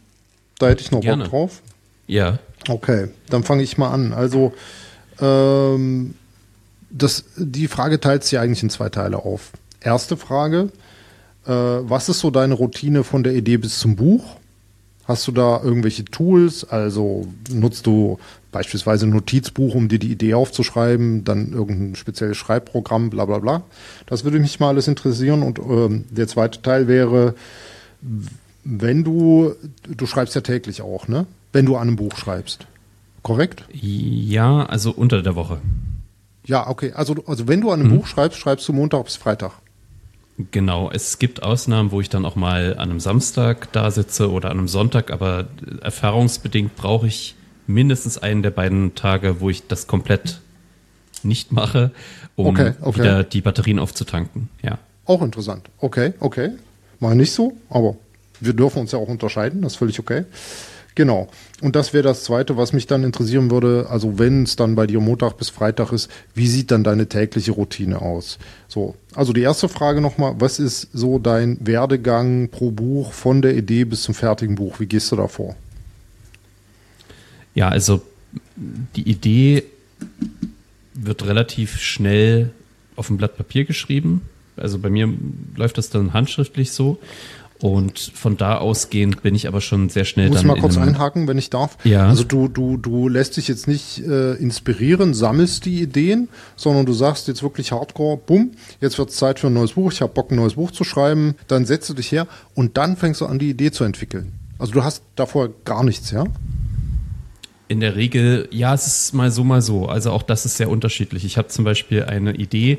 [0.58, 1.24] Da hätte ich noch Gerne.
[1.24, 1.62] Bock drauf.
[2.06, 2.38] Ja.
[2.68, 4.12] Okay, dann fange ich mal an.
[4.12, 4.52] Also,
[5.20, 6.14] ähm,
[6.90, 9.52] das, die Frage teilt sich eigentlich in zwei Teile auf.
[9.80, 10.70] Erste Frage,
[11.46, 14.36] äh, was ist so deine Routine von der Idee bis zum Buch?
[15.10, 16.62] Hast du da irgendwelche Tools?
[16.62, 18.20] Also nutzt du
[18.52, 23.64] beispielsweise ein Notizbuch, um dir die Idee aufzuschreiben, dann irgendein spezielles Schreibprogramm, bla bla bla.
[24.06, 25.42] Das würde mich mal alles interessieren.
[25.42, 27.34] Und ähm, der zweite Teil wäre,
[28.62, 29.56] wenn du,
[29.88, 31.26] du schreibst ja täglich auch, ne?
[31.52, 32.68] Wenn du an einem Buch schreibst.
[33.24, 33.64] Korrekt?
[33.72, 35.58] Ja, also unter der Woche.
[36.46, 36.92] Ja, okay.
[36.94, 39.54] Also, also wenn du an einem Buch schreibst, schreibst du Montag bis Freitag.
[40.50, 44.50] Genau, es gibt Ausnahmen, wo ich dann auch mal an einem Samstag da sitze oder
[44.50, 45.48] an einem Sonntag, aber
[45.82, 47.34] erfahrungsbedingt brauche ich
[47.66, 50.40] mindestens einen der beiden Tage, wo ich das komplett
[51.22, 51.90] nicht mache,
[52.36, 52.98] um Okay, okay.
[52.98, 54.48] wieder die Batterien aufzutanken.
[54.62, 54.78] Ja.
[55.04, 55.68] Auch interessant.
[55.78, 56.50] Okay, okay.
[57.00, 57.96] Mal nicht so, aber
[58.40, 60.24] wir dürfen uns ja auch unterscheiden, das ist völlig okay.
[60.94, 61.28] Genau.
[61.60, 63.86] Und das wäre das Zweite, was mich dann interessieren würde.
[63.88, 67.52] Also wenn es dann bei dir Montag bis Freitag ist, wie sieht dann deine tägliche
[67.52, 68.38] Routine aus?
[68.68, 73.56] So, also die erste Frage nochmal, was ist so dein Werdegang pro Buch von der
[73.56, 74.80] Idee bis zum fertigen Buch?
[74.80, 75.54] Wie gehst du da vor?
[77.54, 78.02] Ja, also
[78.96, 79.64] die Idee
[80.94, 82.50] wird relativ schnell
[82.96, 84.22] auf ein Blatt Papier geschrieben.
[84.56, 85.08] Also bei mir
[85.56, 86.98] läuft das dann handschriftlich so.
[87.60, 91.28] Und von da ausgehend bin ich aber schon sehr schnell Muss dann mal kurz einhaken,
[91.28, 91.76] wenn ich darf.
[91.84, 92.08] Ja.
[92.08, 96.94] Also du, du, du lässt dich jetzt nicht äh, inspirieren, sammelst die Ideen, sondern du
[96.94, 100.12] sagst jetzt wirklich hardcore, bumm, jetzt wird es Zeit für ein neues Buch, ich habe
[100.12, 103.26] Bock, ein neues Buch zu schreiben, dann setzt du dich her und dann fängst du
[103.26, 104.32] an, die Idee zu entwickeln.
[104.58, 106.24] Also du hast davor gar nichts, ja?
[107.68, 109.86] In der Regel, ja, es ist mal so, mal so.
[109.86, 111.24] Also auch das ist sehr unterschiedlich.
[111.24, 112.78] Ich habe zum Beispiel eine Idee,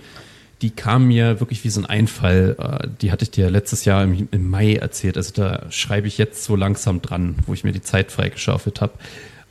[0.61, 2.55] die kam mir wirklich wie so ein Einfall.
[2.59, 5.17] Äh, Die hatte ich dir letztes Jahr im, im Mai erzählt.
[5.17, 8.93] Also da schreibe ich jetzt so langsam dran, wo ich mir die Zeit freigeschaufelt habe.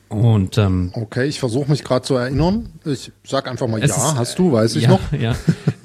[0.09, 2.69] Und ähm, Okay, ich versuche mich gerade zu erinnern.
[2.85, 5.01] Ich sag einfach mal ja, ist, hast du, weiß ich ja, noch.
[5.13, 5.37] Ja,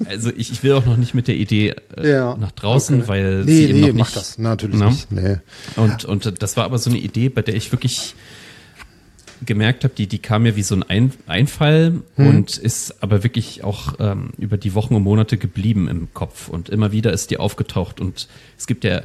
[0.08, 2.36] also ich, ich will auch noch nicht mit der Idee äh, Ja.
[2.36, 3.08] nach draußen, Okay.
[3.08, 4.16] weil nee, sie eben nee, noch mach nicht.
[4.16, 4.86] das natürlich Na?
[4.90, 5.12] nicht.
[5.12, 5.36] Nee.
[5.76, 8.16] Und, und das war aber so eine Idee, bei der ich wirklich
[9.44, 12.26] gemerkt habe, die, die kam mir wie so ein, ein Einfall Hm.
[12.26, 16.48] und ist aber wirklich auch ähm, über die Wochen und Monate geblieben im Kopf.
[16.48, 18.00] Und immer wieder ist die aufgetaucht.
[18.00, 19.02] Und es gibt ja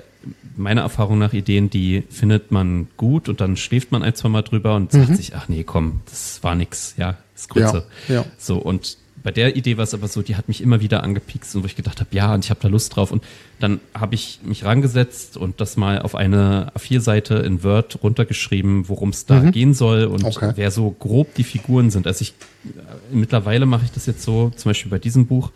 [0.55, 4.43] meiner Erfahrung nach Ideen, die findet man gut und dann schläft man ein, zwei Mal
[4.43, 7.85] drüber und sagt sich, ach nee, komm, das war nix, ja, das ist Grütze.
[8.07, 8.13] Mhm.
[8.13, 8.25] Ja, ja.
[8.37, 11.55] So, und bei der Idee war es aber so, die hat mich immer wieder angepikst
[11.55, 13.11] und wo ich gedacht habe, ja, und ich habe da Lust drauf.
[13.11, 13.23] Und
[13.59, 19.09] dann habe ich mich rangesetzt und das mal auf eine A4-Seite in Word runtergeschrieben, worum
[19.09, 20.27] es da gehen soll und Mhm.
[20.27, 20.51] Okay.
[20.55, 22.07] wer so grob die Figuren sind.
[22.07, 22.33] Also ich
[22.65, 25.51] äh, mittlerweile mache ich das jetzt so, zum Beispiel bei diesem Buch,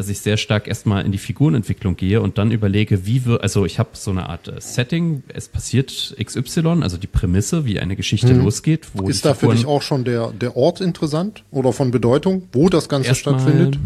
[0.00, 3.66] dass ich sehr stark erstmal in die Figurenentwicklung gehe und dann überlege, wie wir, also
[3.66, 7.96] ich habe so eine Art äh, Setting, es passiert XY, also die Prämisse, wie eine
[7.96, 8.88] Geschichte losgeht.
[8.94, 9.06] Wo.
[9.10, 12.88] Ist da für dich auch schon der, der Ort interessant oder von Bedeutung, wo das
[12.88, 13.78] Ganze stattfindet?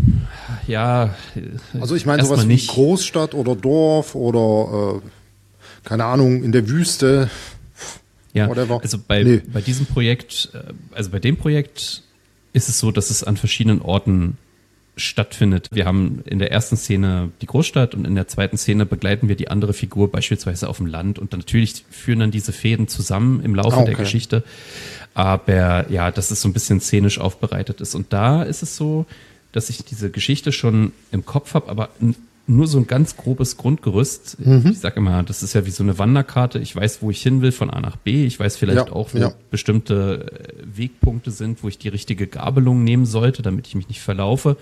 [0.68, 1.16] Ja,
[1.80, 2.70] Also ich meine sowas wie nicht.
[2.70, 5.08] Großstadt oder Dorf oder äh,
[5.82, 7.28] keine Ahnung, in der Wüste.
[8.34, 8.78] Ja, whatever.
[8.80, 9.42] also bei, Nee.
[9.52, 12.04] bei diesem Projekt, äh, also bei dem Projekt
[12.52, 14.38] ist es so, dass es an verschiedenen Orten
[14.96, 15.68] stattfindet.
[15.72, 19.36] Wir haben in der ersten Szene die Großstadt und in der zweiten Szene begleiten wir
[19.36, 23.54] die andere Figur beispielsweise auf dem Land und natürlich führen dann diese Fäden zusammen im
[23.54, 23.86] Laufe okay.
[23.86, 24.44] der Geschichte.
[25.14, 27.94] Aber ja, dass es so ein bisschen szenisch aufbereitet ist.
[27.94, 29.06] Und da ist es so,
[29.52, 31.90] dass ich diese Geschichte schon im Kopf habe, aber
[32.46, 34.38] nur so ein ganz grobes Grundgerüst.
[34.44, 34.70] Mhm.
[34.72, 36.58] Ich sage immer, das ist ja wie so eine Wanderkarte.
[36.58, 38.26] Ich weiß, wo ich hin will von A nach B.
[38.26, 39.32] Ich weiß vielleicht ja, auch, wo ja.
[39.50, 44.00] bestimmte äh, Wegpunkte sind, wo ich die richtige Gabelung nehmen sollte, damit ich mich nicht
[44.00, 44.56] verlaufe.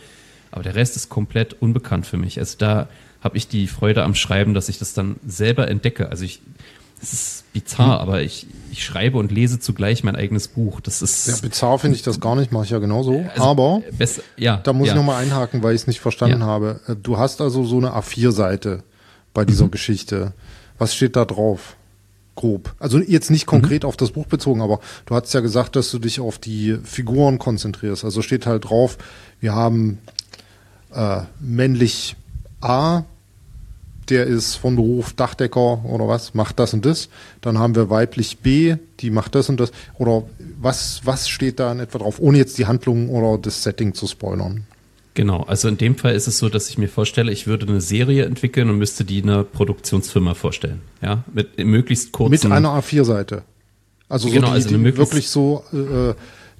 [0.52, 2.38] Aber der Rest ist komplett unbekannt für mich.
[2.38, 2.88] Also da
[3.22, 6.10] habe ich die Freude am Schreiben, dass ich das dann selber entdecke.
[6.10, 6.40] Also ich,
[7.00, 8.08] es ist bizarr, mhm.
[8.08, 10.80] aber ich, ich schreibe und lese zugleich mein eigenes Buch.
[10.80, 11.26] Das ist.
[11.26, 13.24] Ja, bizarr finde ich das gar nicht, mache ich ja genauso.
[13.30, 14.92] Also, aber besser, ja, da muss ja.
[14.92, 16.46] ich nochmal einhaken, weil ich es nicht verstanden ja.
[16.46, 16.80] habe.
[16.86, 18.82] Äh, du hast also so eine A4-Seite
[19.32, 19.70] bei dieser mhm.
[19.70, 20.32] Geschichte.
[20.78, 21.76] Was steht da drauf?
[22.34, 22.74] Grob.
[22.78, 23.90] Also jetzt nicht konkret mhm.
[23.90, 27.38] auf das Buch bezogen, aber du hast ja gesagt, dass du dich auf die Figuren
[27.38, 28.04] konzentrierst.
[28.04, 28.96] Also steht halt drauf,
[29.38, 29.98] wir haben
[30.94, 32.16] äh, männlich
[32.60, 33.04] A,
[34.08, 37.08] der ist von Beruf Dachdecker oder was, macht das und das.
[37.40, 39.72] Dann haben wir weiblich B, die macht das und das.
[39.98, 40.24] Oder
[40.60, 44.06] was, was steht da in etwa drauf, ohne jetzt die Handlung oder das Setting zu
[44.06, 44.66] spoilern?
[45.14, 47.82] Genau, also in dem Fall ist es so, dass ich mir vorstelle, ich würde eine
[47.82, 50.80] Serie entwickeln und müsste die einer Produktionsfirma vorstellen.
[51.02, 52.30] Ja, mit möglichst kurzen.
[52.30, 53.42] Mit einer A4-Seite.
[54.08, 56.14] Also so genau, die, also die wirklich so äh,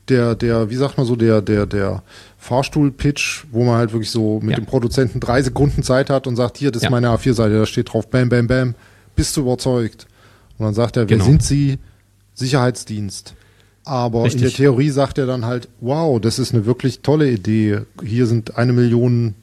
[0.09, 2.03] der, der, wie sagt man so, der, der, der
[2.43, 4.57] Fahrstuhl-Pitch, wo man halt wirklich so mit ja.
[4.57, 6.89] dem Produzenten drei Sekunden Zeit hat und sagt, hier, das ja.
[6.89, 8.75] ist meine A4-Seite, da steht drauf, bam, bam, bam,
[9.15, 10.09] bist du überzeugt?
[10.59, 11.25] Und dann sagt er, wer genau.
[11.25, 11.79] sind Sie?
[12.35, 13.35] Sicherheitsdienst.
[13.85, 14.43] Aber Richtig.
[14.43, 17.83] in der Theorie sagt er dann halt, wow, das ist eine wirklich tolle Idee.
[18.05, 19.35] Hier sind eine Million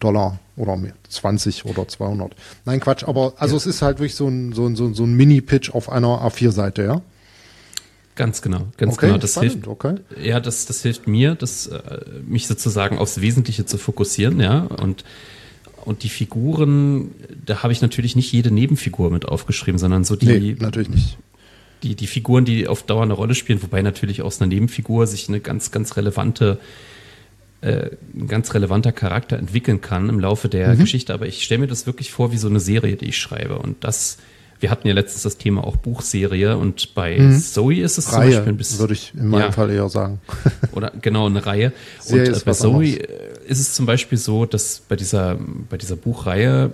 [0.00, 2.34] Dollar oder mehr, 20 oder 200.
[2.64, 3.58] Nein, Quatsch, aber also ja.
[3.58, 7.02] es ist halt wirklich so ein, so ein, so ein Mini-Pitch auf einer A4-Seite, ja?
[8.14, 9.18] Ganz genau, ganz okay, genau.
[9.18, 9.94] Das spannend, hilft, okay.
[10.22, 11.80] ja, das, das hilft mir, das, äh,
[12.26, 14.60] mich sozusagen aufs Wesentliche zu fokussieren, ja.
[14.60, 15.04] Und,
[15.86, 17.12] und die Figuren,
[17.46, 20.26] da habe ich natürlich nicht jede Nebenfigur mit aufgeschrieben, sondern so die.
[20.26, 21.18] Nee, natürlich nicht.
[21.82, 25.28] Die, die Figuren, die auf Dauer eine Rolle spielen, wobei natürlich aus einer Nebenfigur sich
[25.28, 26.60] eine ganz, ganz relevante,
[27.62, 30.78] äh, ein ganz relevanter Charakter entwickeln kann im Laufe der mhm.
[30.80, 31.14] Geschichte.
[31.14, 33.58] Aber ich stelle mir das wirklich vor wie so eine Serie, die ich schreibe.
[33.58, 34.18] Und das
[34.62, 37.38] wir hatten ja letztens das Thema auch Buchserie und bei mhm.
[37.38, 38.78] Zoe ist es Reihe, zum Beispiel ein bisschen.
[38.78, 40.20] Würde ich in meinem ja, Fall eher sagen.
[40.72, 41.72] oder genau, eine Reihe.
[42.00, 42.98] Serie und äh, bei Zoe anderes.
[43.46, 45.36] ist es zum Beispiel so, dass bei dieser,
[45.68, 46.70] bei dieser Buchreihe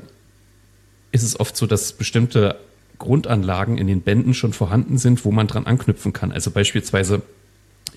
[1.13, 2.57] ist es oft so, dass bestimmte
[2.99, 6.31] Grundanlagen in den Bänden schon vorhanden sind, wo man dran anknüpfen kann.
[6.31, 7.23] Also beispielsweise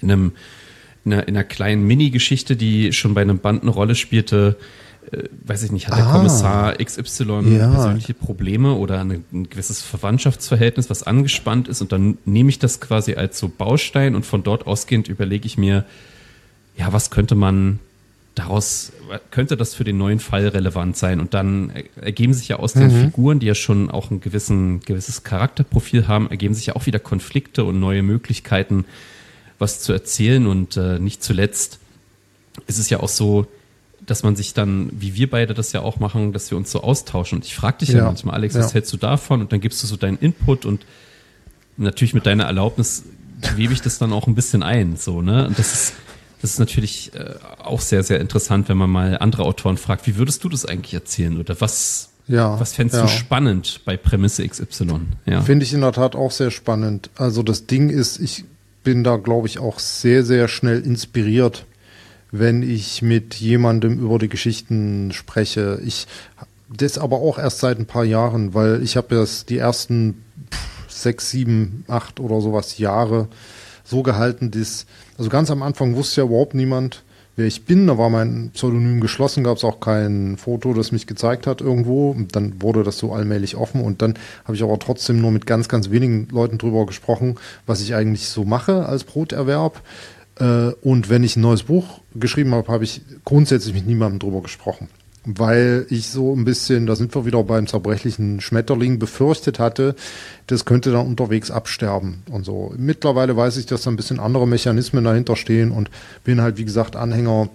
[0.02, 0.32] in einem
[1.04, 4.56] in einer, in einer kleinen Mini-Geschichte, die schon bei einem Band eine Rolle spielte,
[5.12, 7.72] äh, weiß ich nicht, hat der ah, Kommissar XY ja.
[7.72, 12.80] persönliche Probleme oder eine, ein gewisses Verwandtschaftsverhältnis, was angespannt ist und dann nehme ich das
[12.80, 15.86] quasi als so Baustein und von dort ausgehend überlege ich mir,
[16.78, 17.80] ja, was könnte man
[18.36, 18.92] daraus,
[19.30, 21.20] könnte das für den neuen Fall relevant sein?
[21.20, 23.02] Und dann ergeben sich ja aus den mhm.
[23.06, 27.00] Figuren, die ja schon auch ein gewissen, gewisses Charakterprofil haben, ergeben sich ja auch wieder
[27.00, 28.86] Konflikte und neue Möglichkeiten,
[29.60, 31.80] was zu erzählen und äh, nicht zuletzt
[32.68, 33.48] ist es ja auch so,
[34.06, 36.82] dass man sich dann, wie wir beide das ja auch machen, dass wir uns so
[36.82, 37.38] austauschen.
[37.38, 39.42] Und ich frage dich ja, ja manchmal, Alex, was hältst du davon?
[39.42, 40.86] Und dann gibst du so deinen Input und
[41.78, 43.04] natürlich mit deiner Erlaubnis
[43.56, 45.48] webe ich das dann auch ein bisschen ein, so, ne?
[45.48, 45.94] Und das ist,
[46.42, 50.16] das ist natürlich äh, auch sehr, sehr interessant, wenn man mal andere Autoren fragt, wie
[50.16, 51.40] würdest du das eigentlich erzählen?
[51.40, 53.04] Oder was, ja, was fändest ja.
[53.04, 55.02] du spannend bei Prämisse XY?
[55.26, 55.42] Ja.
[55.42, 57.10] Finde ich in der Tat auch sehr spannend.
[57.16, 58.46] Also das Ding ist, ich
[58.84, 61.66] bin da, glaube ich, auch sehr, sehr schnell inspiriert
[62.32, 65.80] wenn ich mit jemandem über die Geschichten spreche.
[65.86, 66.08] Ich
[66.76, 70.24] das aber auch erst seit ein paar Jahren, weil ich habe das die ersten
[70.88, 73.28] sechs, sieben, acht oder sowas Jahre
[73.84, 74.86] so gehalten, dass
[75.18, 77.04] also ganz am Anfang wusste ja überhaupt niemand,
[77.36, 77.88] wer ich bin.
[77.88, 82.12] Da war mein Pseudonym geschlossen, gab es auch kein Foto, das mich gezeigt hat irgendwo.
[82.12, 84.16] Und dann wurde das so allmählich offen und dann
[84.46, 88.30] habe ich aber trotzdem nur mit ganz, ganz wenigen Leuten drüber gesprochen, was ich eigentlich
[88.30, 89.82] so mache als Broterwerb.
[90.42, 94.42] Äh, und wenn ich ein neues Buch geschrieben habe, habe ich grundsätzlich mit niemandem drüber
[94.42, 94.90] gesprochen.
[95.24, 99.96] Weil ich so ein bisschen, da sind wir wieder beim zerbrechlichen Schmetterling, befürchtet hatte,
[100.48, 102.74] das könnte dann unterwegs absterben und so.
[102.76, 105.92] Mittlerweile weiß ich, dass da ein bisschen andere Mechanismen dahinter stehen und
[106.24, 107.50] bin halt, wie gesagt, Anhänger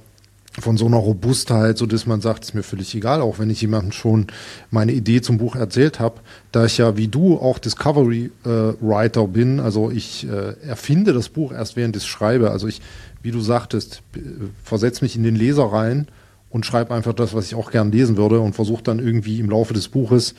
[0.58, 3.60] von so einer Robustheit, so dass man sagt, ist mir völlig egal, auch wenn ich
[3.60, 4.26] jemandem schon
[4.70, 6.20] meine Idee zum Buch erzählt habe,
[6.52, 8.48] da ich ja wie du auch Discovery äh,
[8.80, 12.80] Writer bin, also ich äh, erfinde das Buch erst während ich es schreibe, also ich,
[13.22, 14.02] wie du sagtest,
[14.64, 16.06] versetze mich in den Leser rein
[16.50, 19.50] und schreibe einfach das, was ich auch gern lesen würde und versuche dann irgendwie im
[19.50, 20.34] Laufe des Buches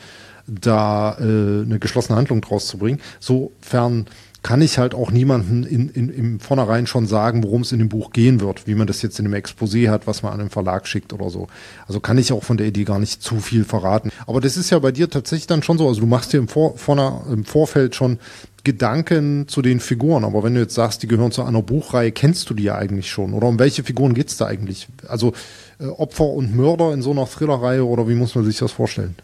[0.47, 2.99] da äh, eine geschlossene Handlung draus zu bringen.
[3.19, 4.08] Sofern
[4.43, 7.89] kann ich halt auch niemanden in, in, im Vornherein schon sagen, worum es in dem
[7.89, 10.50] Buch gehen wird, wie man das jetzt in dem Exposé hat, was man an den
[10.50, 11.47] Verlag schickt oder so.
[11.88, 14.12] Also kann ich auch von der Idee gar nicht zu viel verraten.
[14.26, 16.47] Aber das ist ja bei dir tatsächlich dann schon so, also du machst dir im,
[16.47, 18.19] Vor, vorne, im Vorfeld schon
[18.63, 20.23] Gedanken zu den Figuren.
[20.23, 23.10] Aber wenn du jetzt sagst, die gehören zu einer Buchreihe, kennst du die ja eigentlich
[23.10, 23.34] schon?
[23.34, 24.88] Oder um welche Figuren geht's da eigentlich?
[25.08, 25.34] Also
[25.80, 29.15] äh, Opfer und Mörder in so einer Thrillerreihe oder wie muss man sich das vorstellen?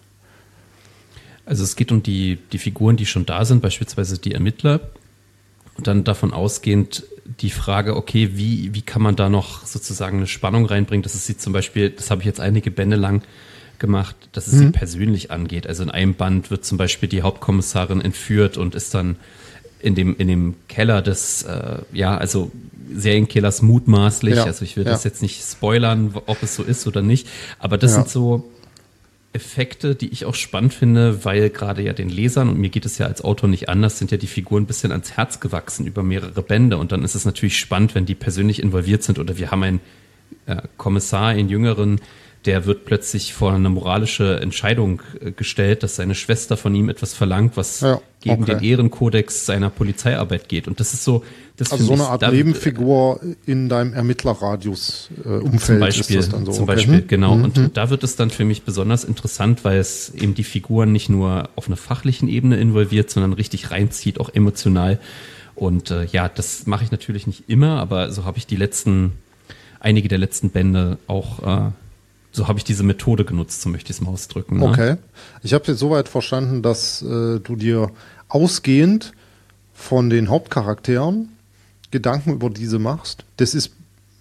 [1.45, 4.80] Also es geht um die, die Figuren, die schon da sind, beispielsweise die Ermittler.
[5.75, 7.03] Und dann davon ausgehend
[7.39, 11.25] die Frage, okay, wie, wie kann man da noch sozusagen eine Spannung reinbringen, dass es
[11.25, 13.23] sie zum Beispiel, das habe ich jetzt einige Bände lang
[13.79, 14.57] gemacht, dass es mhm.
[14.59, 15.67] sie persönlich angeht.
[15.67, 19.15] Also in einem Band wird zum Beispiel die Hauptkommissarin entführt und ist dann
[19.79, 22.51] in dem, in dem Keller des, äh, ja, also
[22.93, 24.36] Serienkillers mutmaßlich.
[24.36, 24.91] Ja, also ich will ja.
[24.91, 27.27] das jetzt nicht spoilern, ob es so ist oder nicht.
[27.59, 27.97] Aber das ja.
[27.97, 28.49] sind so
[29.34, 33.00] Effekte, die ich auch spannend finde, weil gerade ja den Lesern, und mir geht es
[33.00, 36.04] ja als Autor nicht anders, sind ja die Figuren ein bisschen ans Herz gewachsen über
[36.04, 36.78] mehrere Bände.
[36.78, 39.17] Und dann ist es natürlich spannend, wenn die persönlich involviert sind.
[39.17, 39.80] Oder wir haben einen
[40.46, 42.00] äh, Kommissar, einen jüngeren,
[42.45, 47.13] der wird plötzlich vor eine moralische Entscheidung äh, gestellt, dass seine Schwester von ihm etwas
[47.13, 48.56] verlangt, was ja, gegen okay.
[48.56, 50.67] den Ehrenkodex seiner Polizeiarbeit geht.
[50.67, 51.23] Und das ist so,
[51.58, 56.45] das also so eine Art Nebenfigur in deinem Ermittlerradius äh, zum Beispiel, ist das dann
[56.45, 56.51] so.
[56.51, 56.75] Zum okay.
[56.75, 57.08] Beispiel, mhm.
[57.08, 57.36] genau.
[57.36, 57.43] Mhm.
[57.43, 61.10] Und da wird es dann für mich besonders interessant, weil es eben die Figuren nicht
[61.10, 64.99] nur auf einer fachlichen Ebene involviert, sondern richtig reinzieht, auch emotional.
[65.56, 69.13] Und äh, ja, das mache ich natürlich nicht immer, aber so habe ich die letzten,
[69.79, 71.71] einige der letzten Bände auch äh,
[72.34, 74.58] so habe ich diese Methode genutzt, so möchte ich es mal ausdrücken.
[74.58, 74.65] Ne?
[74.65, 74.98] Okay.
[75.43, 77.91] Ich habe jetzt soweit verstanden, dass äh, du dir
[78.28, 79.13] ausgehend
[79.74, 81.30] von den Hauptcharakteren
[81.91, 83.24] Gedanken über diese machst.
[83.38, 83.72] Das ist,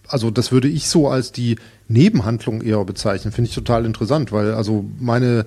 [0.07, 1.57] also das würde ich so als die
[1.89, 3.33] Nebenhandlung eher bezeichnen.
[3.33, 5.47] Finde ich total interessant, weil also meine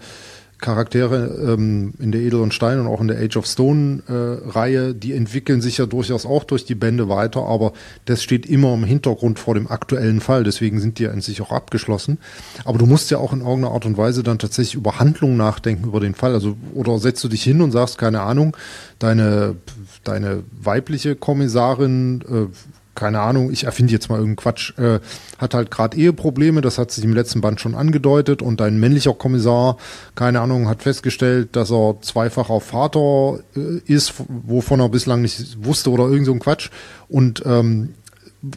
[0.60, 4.50] Charaktere ähm, in der Edel und Stein und auch in der Age of Stone äh,
[4.50, 7.74] Reihe, die entwickeln sich ja durchaus auch durch die Bände weiter, aber
[8.06, 11.42] das steht immer im Hintergrund vor dem aktuellen Fall, deswegen sind die ja in sich
[11.42, 12.20] auch abgeschlossen.
[12.64, 15.86] Aber du musst ja auch in irgendeiner Art und Weise dann tatsächlich über Handlungen nachdenken
[15.86, 18.56] über den Fall, also oder setzt du dich hin und sagst keine Ahnung,
[19.00, 19.56] deine
[20.04, 22.48] deine weibliche Kommissarin äh,
[22.96, 25.00] keine Ahnung, ich erfinde jetzt mal irgendeinen Quatsch, äh,
[25.38, 29.14] hat halt gerade Eheprobleme, das hat sich im letzten Band schon angedeutet und ein männlicher
[29.14, 29.78] Kommissar,
[30.16, 35.92] keine Ahnung, hat festgestellt, dass er zweifacher Vater äh, ist, wovon er bislang nicht wusste
[35.92, 36.70] oder irgend so Quatsch
[37.10, 37.94] und ähm,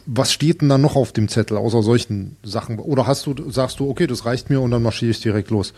[0.05, 2.79] was steht denn dann noch auf dem Zettel außer solchen Sachen?
[2.79, 5.73] Oder hast du, sagst du, okay, das reicht mir und dann marschiere ich direkt los?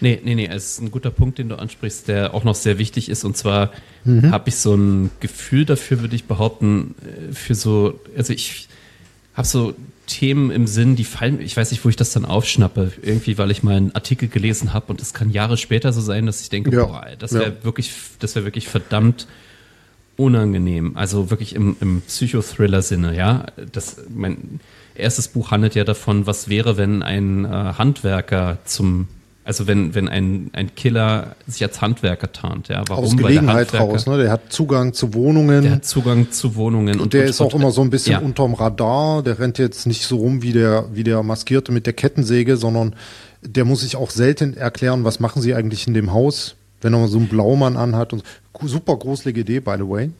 [0.00, 2.78] Nee, nee, nee, es ist ein guter Punkt, den du ansprichst, der auch noch sehr
[2.78, 3.24] wichtig ist.
[3.24, 3.70] Und zwar
[4.04, 4.30] mhm.
[4.30, 8.68] habe ich so ein Gefühl dafür, würde ich behaupten, äh, für so, also ich
[9.34, 9.74] habe so
[10.06, 13.50] Themen im Sinn, die fallen, ich weiß nicht, wo ich das dann aufschnappe, irgendwie, weil
[13.50, 16.48] ich mal einen Artikel gelesen habe und es kann Jahre später so sein, dass ich
[16.48, 16.84] denke, ja.
[16.84, 17.64] boah, das wäre ja.
[17.64, 19.28] wirklich, das wäre wirklich verdammt
[20.16, 20.96] unangenehm.
[20.96, 23.46] Also wirklich im, im Psychothriller-Sinne, ja.
[23.72, 24.60] Das, mein
[24.94, 29.08] erstes Buch handelt ja davon, was wäre, wenn ein äh, Handwerker zum
[29.44, 33.04] also wenn, wenn ein, ein Killer sich als Handwerker tarnt, ja, warum?
[33.04, 34.18] Aus Gelegenheit raus, ne?
[34.18, 35.62] Der hat Zugang zu Wohnungen.
[35.62, 37.00] Der hat Zugang zu Wohnungen.
[37.00, 38.18] Und der und, ist auch und, immer so ein bisschen ja.
[38.18, 39.22] unterm Radar.
[39.22, 42.94] Der rennt jetzt nicht so rum wie der, wie der Maskierte mit der Kettensäge, sondern
[43.42, 47.08] der muss sich auch selten erklären, was machen sie eigentlich in dem Haus, wenn er
[47.08, 48.12] so einen Blaumann anhat.
[48.12, 48.22] Und
[48.62, 50.10] super gruselige Idee, by the way.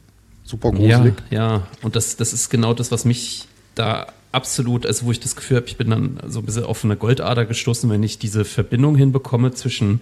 [0.43, 1.13] Super gruselig.
[1.29, 1.67] Ja, ja.
[1.83, 5.57] Und das, das ist genau das, was mich da absolut, also wo ich das Gefühl
[5.57, 8.95] habe, ich bin dann so ein bisschen auf eine Goldader gestoßen, wenn ich diese Verbindung
[8.95, 10.01] hinbekomme zwischen,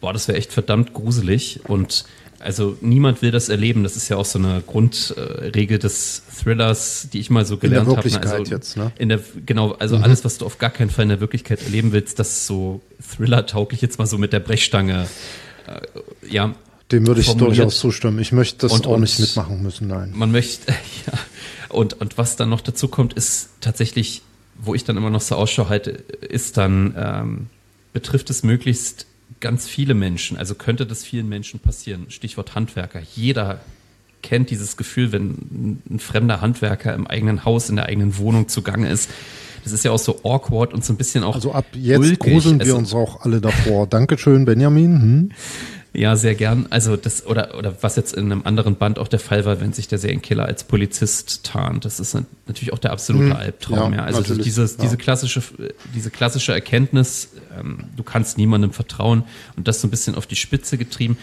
[0.00, 2.04] boah, das wäre echt verdammt gruselig und
[2.38, 3.82] also niemand will das erleben.
[3.82, 7.90] Das ist ja auch so eine Grundregel des Thrillers, die ich mal so gelernt habe.
[7.90, 8.38] In der Wirklichkeit hab.
[8.40, 8.92] also jetzt, ne?
[8.98, 10.04] In der, genau, also mhm.
[10.04, 12.82] alles, was du auf gar keinen Fall in der Wirklichkeit erleben willst, das ist so
[13.16, 15.08] Thriller-tauglich jetzt mal so mit der Brechstange,
[15.66, 15.80] äh,
[16.28, 16.54] ja.
[16.92, 17.58] Dem würde ich formuliert.
[17.58, 18.18] durchaus zustimmen.
[18.20, 20.12] Ich möchte das und, auch und nicht mitmachen müssen, nein.
[20.14, 20.72] Man möchte,
[21.06, 21.18] ja,
[21.68, 24.22] und, und was dann noch dazu kommt, ist tatsächlich,
[24.56, 27.46] wo ich dann immer noch so Ausschau halte, ist dann, ähm,
[27.92, 29.06] betrifft es möglichst
[29.40, 30.36] ganz viele Menschen.
[30.36, 32.06] Also könnte das vielen Menschen passieren.
[32.08, 33.00] Stichwort Handwerker.
[33.14, 33.60] Jeder
[34.22, 38.88] kennt dieses Gefühl, wenn ein fremder Handwerker im eigenen Haus, in der eigenen Wohnung zugange
[38.88, 39.10] ist.
[39.64, 41.34] Das ist ja auch so awkward und so ein bisschen auch.
[41.34, 42.18] Also ab jetzt ulkig.
[42.20, 43.86] gruseln wir also, uns auch alle davor.
[43.86, 45.02] Dankeschön, Benjamin.
[45.02, 45.30] Hm?
[45.96, 46.66] Ja, sehr gern.
[46.68, 49.72] Also das, oder, oder was jetzt in einem anderen Band auch der Fall war, wenn
[49.72, 51.86] sich der Serienkiller als Polizist tarnt.
[51.86, 52.14] Das ist
[52.46, 54.00] natürlich auch der absolute hm, Albtraum, ja.
[54.00, 54.04] ja.
[54.04, 54.82] Also dieses, ja.
[54.82, 55.42] diese klassische,
[55.94, 59.24] diese klassische Erkenntnis, ähm, du kannst niemandem vertrauen
[59.56, 61.16] und das so ein bisschen auf die Spitze getrieben.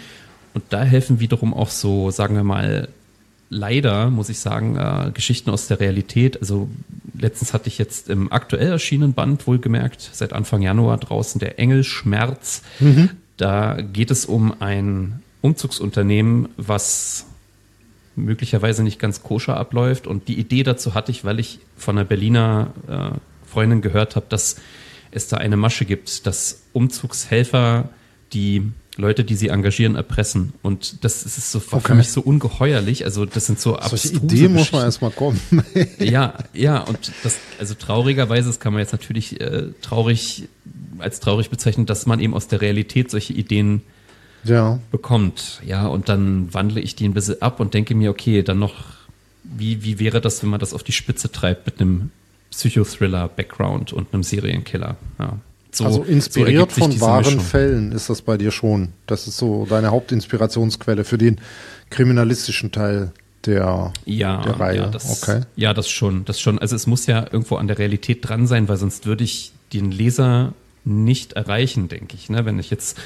[0.55, 2.87] Und da helfen wiederum auch so, sagen wir mal,
[3.49, 6.39] leider, muss ich sagen, äh, Geschichten aus der Realität.
[6.41, 6.67] Also
[7.15, 11.83] letztens hatte ich jetzt im aktuell erschienenen Band wohlgemerkt, seit Anfang Januar draußen der Engel
[11.83, 12.63] Schmerz.
[12.79, 13.11] Mhm.
[13.43, 17.25] Da geht es um ein Umzugsunternehmen, was
[18.15, 20.07] möglicherweise nicht ganz koscher abläuft.
[20.07, 24.27] Und die Idee dazu hatte ich, weil ich von einer Berliner äh, Freundin gehört habe,
[24.29, 24.55] dass
[25.11, 27.89] es da eine Masche gibt, dass Umzugshelfer
[28.31, 30.53] die Leute, die sie engagieren, erpressen.
[30.61, 31.79] Und das ist so okay.
[31.87, 33.05] für mich so ungeheuerlich.
[33.05, 35.39] Also das sind so abstruse Solche Ideen muss man erstmal kommen.
[35.99, 40.47] ja, ja, und das, also traurigerweise, das kann man jetzt natürlich äh, traurig,
[40.99, 43.81] als traurig bezeichnen, dass man eben aus der Realität solche Ideen
[44.43, 44.79] ja.
[44.91, 45.61] bekommt.
[45.65, 48.75] Ja, und dann wandle ich die ein bisschen ab und denke mir, okay, dann noch,
[49.43, 52.11] wie, wie wäre das, wenn man das auf die Spitze treibt mit einem
[52.51, 54.97] Psychothriller-Background und einem Serienkiller?
[55.17, 55.39] Ja.
[55.75, 57.39] So, also inspiriert so von wahren Mischung.
[57.39, 58.89] Fällen ist das bei dir schon.
[59.07, 61.39] Das ist so deine Hauptinspirationsquelle für den
[61.89, 63.11] kriminalistischen Teil
[63.45, 64.77] der, ja, der Reihe.
[64.77, 65.41] Ja das, okay.
[65.55, 66.59] ja, das schon, das schon.
[66.59, 69.91] Also es muss ja irgendwo an der Realität dran sein, weil sonst würde ich den
[69.91, 70.53] Leser
[70.85, 72.29] nicht erreichen, denke ich.
[72.29, 72.45] Ne?
[72.45, 72.97] Wenn ich jetzt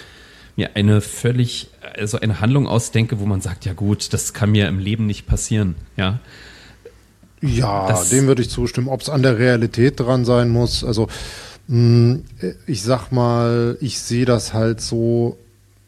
[0.55, 4.67] mir eine völlig, also eine Handlung ausdenke, wo man sagt, ja gut, das kann mir
[4.67, 6.19] im Leben nicht passieren, ja.
[7.39, 8.87] Ja, das, dem würde ich zustimmen.
[8.87, 11.07] Ob es an der Realität dran sein muss, also
[11.69, 15.37] ich sag mal, ich sehe das halt so,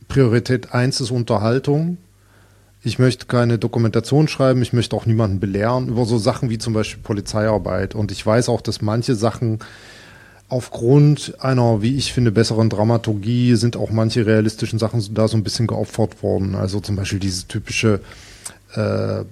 [0.10, 1.98] Priorität 1 ist Unterhaltung.
[2.84, 6.74] Ich möchte keine Dokumentation schreiben, ich möchte auch niemanden belehren über so Sachen wie zum
[6.74, 7.96] Beispiel Polizeiarbeit.
[7.96, 9.60] Und ich weiß auch, dass manche Sachen
[10.50, 15.44] aufgrund einer, wie ich finde, besseren Dramaturgie sind auch manche realistischen Sachen da so ein
[15.44, 16.56] bisschen geopfert worden.
[16.56, 18.02] Also zum Beispiel dieses typische
[18.74, 19.24] äh,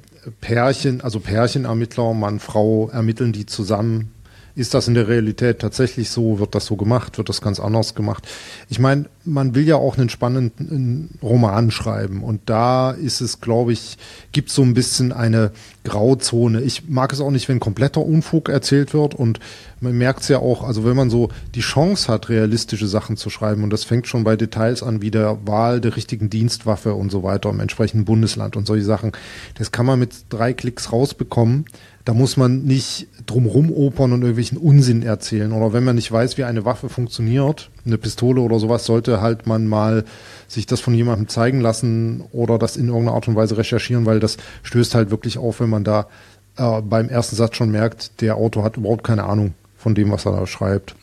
[0.42, 4.12] Pärchen, also Pärchenermittler, Mann, Frau ermitteln die zusammen
[4.58, 6.40] ist das in der Realität tatsächlich so?
[6.40, 7.20] Wird das so gemacht?
[7.20, 8.28] Wird das ganz anders gemacht?
[8.70, 13.74] Ich meine, man will ja auch einen spannenden Roman schreiben und da ist es, glaube
[13.74, 14.00] ich,
[14.32, 15.52] gibt so ein bisschen eine
[15.84, 16.62] Grauzone.
[16.62, 19.40] Ich mag es auch nicht, wenn kompletter Unfug erzählt wird und
[19.80, 23.30] man merkt es ja auch, also wenn man so die Chance hat, realistische Sachen zu
[23.30, 27.12] schreiben und das fängt schon bei Details an, wie der Wahl der richtigen Dienstwaffe und
[27.12, 29.12] so weiter im entsprechenden Bundesland und solche Sachen,
[29.56, 31.66] das kann man mit drei Klicks rausbekommen
[32.08, 35.52] da muss man nicht drumrum opern und irgendwelchen Unsinn erzählen.
[35.52, 39.46] Oder wenn man nicht weiß, wie eine Waffe funktioniert, eine Pistole oder sowas, sollte halt
[39.46, 40.06] man mal
[40.48, 44.22] sich das von jemandem zeigen lassen oder das in irgendeiner Art und Weise recherchieren, weil
[44.22, 46.08] das stößt halt wirklich auf, wenn man da
[46.56, 50.26] äh, beim ersten Satz schon merkt, der Autor hat überhaupt keine Ahnung von dem, was
[50.26, 50.96] er da schreibt.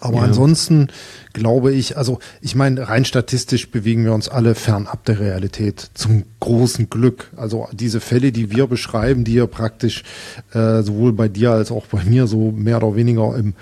[0.00, 0.24] Aber ja.
[0.24, 0.88] ansonsten
[1.32, 6.24] glaube ich, also ich meine, rein statistisch bewegen wir uns alle fernab der Realität, zum
[6.40, 7.30] großen Glück.
[7.36, 10.04] Also diese Fälle, die wir beschreiben, die ja praktisch
[10.52, 13.54] äh, sowohl bei dir als auch bei mir so mehr oder weniger im,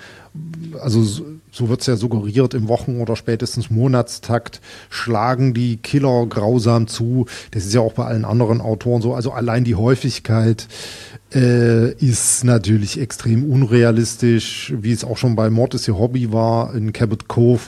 [0.79, 1.03] also
[1.51, 7.25] so wird es ja suggeriert, im Wochen- oder spätestens Monatstakt schlagen die Killer grausam zu.
[7.51, 9.15] Das ist ja auch bei allen anderen Autoren so.
[9.15, 10.67] Also allein die Häufigkeit
[11.33, 16.73] äh, ist natürlich extrem unrealistisch, wie es auch schon bei Mord ist ihr Hobby war,
[16.73, 17.63] in Cabot Cove,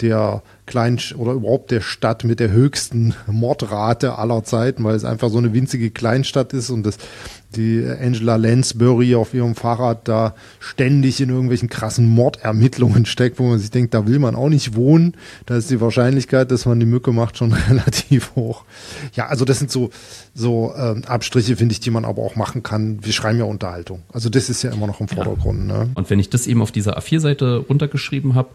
[0.00, 5.30] der kleinen oder überhaupt der Stadt mit der höchsten Mordrate aller Zeiten, weil es einfach
[5.30, 6.98] so eine winzige Kleinstadt ist und das
[7.56, 13.58] die Angela Lansbury auf ihrem Fahrrad da ständig in irgendwelchen krassen Mordermittlungen steckt, wo man
[13.58, 15.14] sich denkt, da will man auch nicht wohnen.
[15.46, 18.64] Da ist die Wahrscheinlichkeit, dass man die Mücke macht, schon relativ hoch.
[19.14, 19.90] Ja, also das sind so,
[20.34, 22.98] so ähm, Abstriche, finde ich, die man aber auch machen kann.
[23.02, 24.02] Wir schreiben ja Unterhaltung.
[24.12, 25.70] Also das ist ja immer noch im Vordergrund.
[25.70, 25.84] Ja.
[25.84, 25.90] Ne?
[25.94, 28.50] Und wenn ich das eben auf dieser A4-Seite runtergeschrieben habe,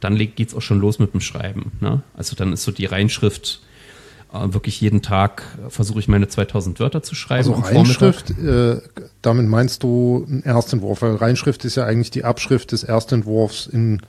[0.00, 1.72] dann geht es auch schon los mit dem Schreiben.
[1.80, 2.02] Ne?
[2.16, 3.60] Also dann ist so die Reinschrift
[4.32, 7.52] äh, wirklich jeden Tag versuche ich meine 2000 Wörter zu schreiben.
[7.52, 8.80] Also Reinschrift, äh,
[9.22, 14.00] damit meinst du einen Erstentwurf, weil Reinschrift ist ja eigentlich die Abschrift des Erstentwurfs in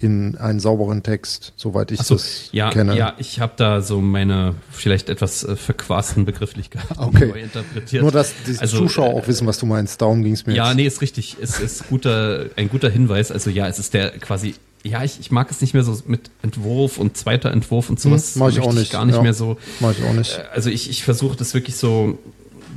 [0.00, 2.96] in einen sauberen Text, soweit ich so, das ja, kenne.
[2.96, 7.28] Ja, ich habe da so meine vielleicht etwas äh, verquasten Begrifflichkeiten okay.
[7.28, 8.02] neu interpretiert.
[8.02, 10.02] Nur, dass die also, Zuschauer äh, auch wissen, was du meinst.
[10.02, 10.54] Darum ging es mir.
[10.54, 10.76] Ja, jetzt.
[10.76, 11.36] nee, ist richtig.
[11.40, 13.30] Es ist guter, ein guter Hinweis.
[13.30, 16.30] Also ja, es ist der quasi ja, ich, ich mag es nicht mehr so mit
[16.42, 18.34] Entwurf und zweiter Entwurf und sowas.
[18.34, 18.92] Hm, mach ich auch nicht.
[18.92, 19.56] Gar nicht ja, mehr so.
[19.80, 20.38] Mach ich auch nicht.
[20.38, 22.18] Äh, also ich, ich versuche das wirklich so,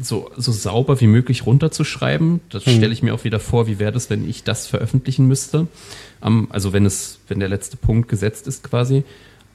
[0.02, 2.40] so, so sauber wie möglich runterzuschreiben.
[2.50, 2.78] Das hm.
[2.78, 5.68] stelle ich mir auch wieder vor, wie wäre das, wenn ich das veröffentlichen müsste.
[6.20, 9.04] Um, also wenn es, wenn der letzte Punkt gesetzt ist quasi.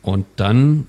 [0.02, 0.86] Und dann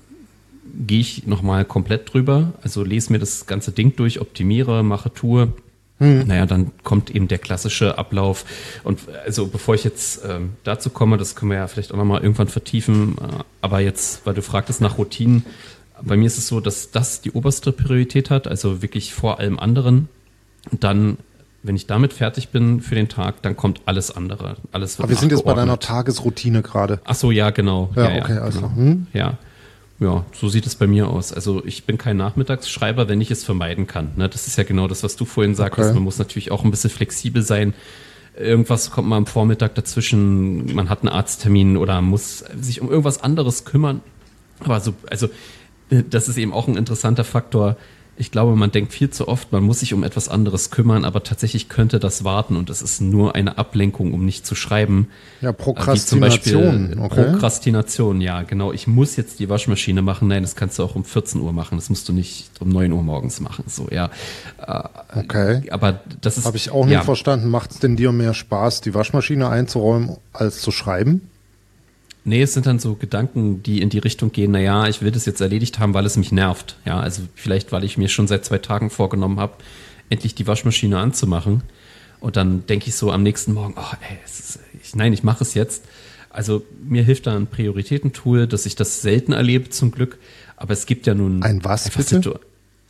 [0.86, 2.52] gehe ich nochmal komplett drüber.
[2.62, 5.52] Also lese mir das ganze Ding durch, optimiere, mache, tue
[5.98, 6.26] hm.
[6.26, 8.44] Naja, dann kommt eben der klassische Ablauf.
[8.82, 12.22] Und also bevor ich jetzt ähm, dazu komme, das können wir ja vielleicht auch nochmal
[12.22, 15.44] irgendwann vertiefen, äh, aber jetzt, weil du fragtest nach Routinen,
[16.02, 19.58] bei mir ist es so, dass das die oberste Priorität hat, also wirklich vor allem
[19.58, 20.08] anderen.
[20.70, 21.18] Und dann,
[21.62, 24.56] wenn ich damit fertig bin für den Tag, dann kommt alles andere.
[24.72, 27.00] Alles Aber wir sind jetzt bei deiner Tagesroutine gerade.
[27.04, 27.90] Ach so, ja, genau.
[27.94, 28.60] Ja, ja okay, ja, also.
[28.60, 28.74] Genau.
[28.74, 29.06] Hm?
[29.12, 29.38] Ja.
[30.00, 31.32] Ja, so sieht es bei mir aus.
[31.32, 34.10] Also ich bin kein Nachmittagsschreiber, wenn ich es vermeiden kann.
[34.16, 34.28] Ne?
[34.28, 35.88] Das ist ja genau das, was du vorhin sagtest.
[35.88, 35.94] Okay.
[35.94, 37.74] Man muss natürlich auch ein bisschen flexibel sein.
[38.36, 43.22] Irgendwas kommt mal am Vormittag dazwischen, man hat einen Arzttermin oder muss sich um irgendwas
[43.22, 44.00] anderes kümmern.
[44.58, 45.28] Aber so, also
[45.90, 47.76] äh, das ist eben auch ein interessanter Faktor.
[48.16, 51.22] Ich glaube, man denkt viel zu oft, man muss sich um etwas anderes kümmern, aber
[51.22, 55.08] tatsächlich könnte das warten und es ist nur eine Ablenkung, um nicht zu schreiben.
[55.40, 56.90] Ja, Prokrastination.
[56.92, 57.30] Wie okay.
[57.30, 58.72] Prokrastination, ja, genau.
[58.72, 60.28] Ich muss jetzt die Waschmaschine machen.
[60.28, 61.76] Nein, das kannst du auch um 14 Uhr machen.
[61.76, 63.64] Das musst du nicht um 9 Uhr morgens machen.
[63.66, 64.10] So, ja.
[64.64, 65.70] Äh, okay.
[65.70, 66.46] Aber das ist.
[66.46, 67.02] Habe ich auch nicht ja.
[67.02, 67.48] verstanden.
[67.48, 71.30] Macht es denn dir mehr Spaß, die Waschmaschine einzuräumen, als zu schreiben?
[72.26, 75.26] Nee, es sind dann so Gedanken, die in die Richtung gehen, naja, ich will das
[75.26, 76.76] jetzt erledigt haben, weil es mich nervt.
[76.86, 79.54] Ja, also vielleicht, weil ich mir schon seit zwei Tagen vorgenommen habe,
[80.08, 81.62] endlich die Waschmaschine anzumachen.
[82.20, 85.44] Und dann denke ich so am nächsten Morgen, oh, ey, ist, ich, nein, ich mache
[85.44, 85.84] es jetzt.
[86.30, 90.18] Also mir hilft da ein Prioritätentool, dass ich das selten erlebe zum Glück.
[90.56, 92.40] Aber es gibt ja nun ein was bitte?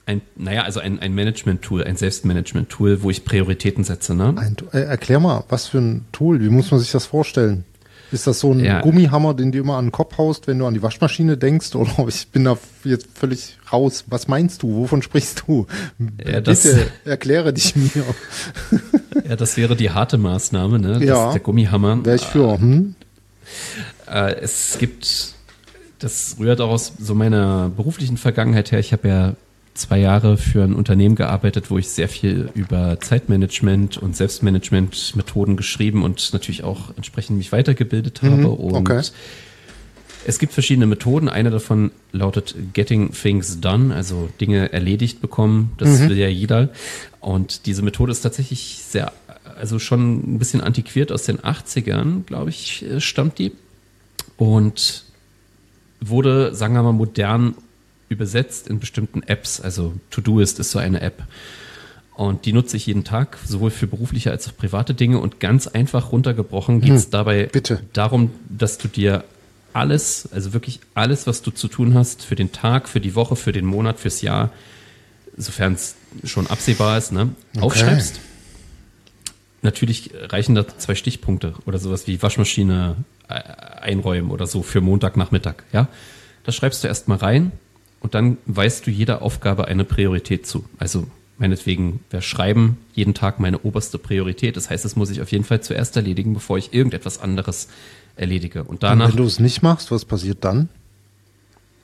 [0.07, 4.15] Ein, naja, also ein, ein Management-Tool, ein Selbstmanagement-Tool, wo ich Prioritäten setze.
[4.15, 4.35] Ne?
[4.37, 6.41] Ein, äh, erklär mal, was für ein Tool?
[6.41, 7.65] Wie muss man sich das vorstellen?
[8.13, 8.81] Ist das so ein ja.
[8.81, 11.75] Gummihammer, den du immer an den Kopf haust, wenn du an die Waschmaschine denkst?
[11.75, 14.05] Oder ich bin da jetzt völlig raus.
[14.09, 14.75] Was meinst du?
[14.75, 15.67] Wovon sprichst du?
[16.25, 18.05] Ja, Bitte erkläre dich mir.
[19.29, 20.93] ja, das wäre die harte Maßnahme, ne?
[20.95, 21.33] Das ja.
[21.33, 22.05] der Gummihammer.
[22.05, 22.59] Wäre ich für.
[22.59, 22.95] Hm?
[24.09, 25.35] Äh, es gibt,
[25.99, 28.79] das rührt auch aus so meiner beruflichen Vergangenheit her.
[28.79, 29.35] Ich habe ja
[29.75, 36.03] zwei Jahre für ein Unternehmen gearbeitet, wo ich sehr viel über Zeitmanagement und Selbstmanagement-Methoden geschrieben
[36.05, 38.37] und natürlich auch entsprechend mich weitergebildet habe.
[38.37, 38.97] Mhm, okay.
[38.97, 39.13] Und
[40.27, 41.29] es gibt verschiedene Methoden.
[41.29, 45.73] Eine davon lautet Getting Things Done, also Dinge erledigt bekommen.
[45.77, 46.09] Das mhm.
[46.09, 46.71] will ja jeder.
[47.21, 49.13] Und diese Methode ist tatsächlich sehr,
[49.59, 53.53] also schon ein bisschen antiquiert aus den 80ern, glaube ich, stammt die.
[54.37, 55.05] Und
[56.01, 57.55] wurde, sagen wir mal, modern
[58.15, 59.61] übersetzt in bestimmten Apps.
[59.61, 61.23] Also Todoist ist so eine App.
[62.15, 65.19] Und die nutze ich jeden Tag, sowohl für berufliche als auch private Dinge.
[65.19, 67.81] Und ganz einfach runtergebrochen geht es hm, dabei bitte.
[67.93, 69.25] darum, dass du dir
[69.73, 73.35] alles, also wirklich alles, was du zu tun hast, für den Tag, für die Woche,
[73.35, 74.51] für den Monat, fürs Jahr,
[75.37, 77.65] sofern es schon absehbar ist, ne, okay.
[77.65, 78.21] aufschreibst.
[79.63, 82.97] Natürlich reichen da zwei Stichpunkte oder sowas wie Waschmaschine
[83.29, 85.89] äh, einräumen oder so für Montagnachmittag, ja.
[86.45, 87.53] Das schreibst du erstmal rein
[88.05, 90.67] und dann weist du jeder Aufgabe eine Priorität zu.
[90.79, 91.07] Also
[91.39, 94.59] meinetwegen wäre Schreiben jeden Tag meine oberste Priorität.
[94.59, 97.69] Das heißt, das muss ich auf jeden Fall zuerst erledigen, bevor ich irgendetwas anderes
[98.15, 98.63] erledige.
[98.65, 99.07] Und danach.
[99.07, 100.69] Und wenn du es nicht machst, was passiert dann?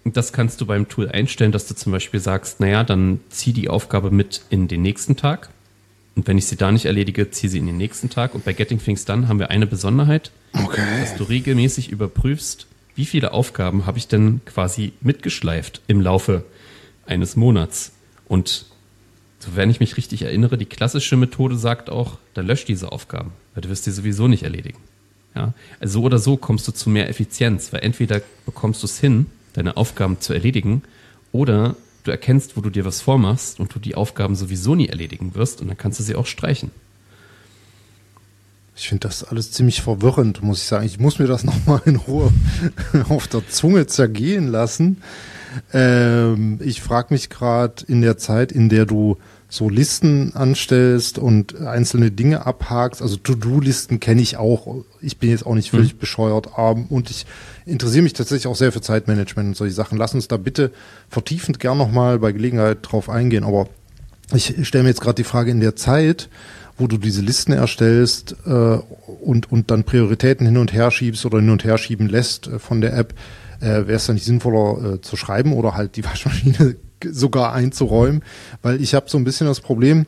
[0.05, 3.71] Das kannst du beim Tool einstellen, dass du zum Beispiel sagst, naja, dann zieh die
[3.71, 5.49] Aufgabe mit in den nächsten Tag.
[6.17, 8.35] Und wenn ich sie da nicht erledige, zieh sie in den nächsten Tag.
[8.35, 10.83] Und bei Getting Things Done haben wir eine Besonderheit, okay.
[11.01, 12.67] dass du regelmäßig überprüfst,
[13.01, 16.45] wie viele Aufgaben habe ich denn quasi mitgeschleift im Laufe
[17.07, 17.93] eines Monats?
[18.29, 18.67] Und
[19.39, 23.33] so, wenn ich mich richtig erinnere, die klassische Methode sagt auch, dann lösch diese Aufgaben,
[23.55, 24.77] weil du wirst die sowieso nicht erledigen.
[25.35, 25.55] Ja?
[25.81, 29.25] Also so oder so kommst du zu mehr Effizienz, weil entweder bekommst du es hin,
[29.55, 30.83] deine Aufgaben zu erledigen,
[31.33, 35.35] oder du erkennst, wo du dir was vormachst und du die Aufgaben sowieso nie erledigen
[35.35, 36.71] wirst und dann kannst du sie auch streichen.
[38.81, 40.87] Ich finde das alles ziemlich verwirrend, muss ich sagen.
[40.87, 42.33] Ich muss mir das nochmal in Ruhe
[43.11, 45.03] auf der Zunge zergehen lassen.
[45.75, 49.19] Ähm, ich frage mich gerade in der Zeit, in der du
[49.51, 53.03] so Listen anstellst und einzelne Dinge abhakst.
[53.03, 54.83] Also To-Do-Listen kenne ich auch.
[55.03, 55.99] Ich bin jetzt auch nicht völlig mhm.
[55.99, 56.49] bescheuert.
[56.57, 57.27] Und ich
[57.67, 59.99] interessiere mich tatsächlich auch sehr für Zeitmanagement und solche Sachen.
[59.99, 60.73] Lass uns da bitte
[61.11, 63.45] vertiefend gern nochmal bei Gelegenheit drauf eingehen.
[63.45, 63.69] Aber
[64.33, 66.31] ich stelle mir jetzt gerade die Frage in der Zeit,
[66.81, 71.39] wo du diese Listen erstellst äh, und, und dann Prioritäten hin und her schiebst oder
[71.39, 73.15] hin und her schieben lässt äh, von der App,
[73.61, 78.23] äh, wäre es dann nicht sinnvoller äh, zu schreiben oder halt die Waschmaschine sogar einzuräumen,
[78.63, 80.07] weil ich habe so ein bisschen das Problem,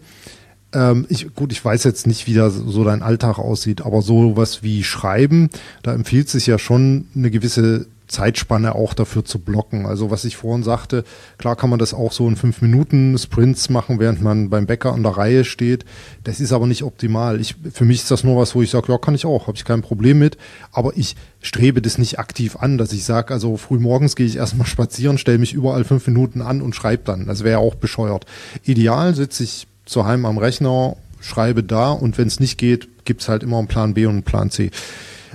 [0.74, 4.36] ähm, ich, gut, ich weiß jetzt nicht, wie da so dein Alltag aussieht, aber so
[4.36, 5.50] was wie Schreiben,
[5.82, 9.86] da empfiehlt sich ja schon eine gewisse Zeitspanne auch dafür zu blocken.
[9.86, 11.02] Also was ich vorhin sagte,
[11.38, 14.92] klar kann man das auch so in fünf Minuten Sprints machen, während man beim Bäcker
[14.92, 15.84] an der Reihe steht.
[16.22, 17.40] Das ist aber nicht optimal.
[17.40, 19.56] Ich, für mich ist das nur was, wo ich sage, ja, kann ich auch, habe
[19.56, 20.36] ich kein Problem mit.
[20.70, 24.36] Aber ich strebe das nicht aktiv an, dass ich sage, also früh morgens gehe ich
[24.36, 27.26] erstmal spazieren, stelle mich überall fünf Minuten an und schreibe dann.
[27.26, 28.26] Das wäre auch bescheuert.
[28.64, 33.28] Ideal sitze ich zu Hause am Rechner, schreibe da und wenn es nicht geht, gibt's
[33.28, 34.70] halt immer einen Plan B und einen Plan C.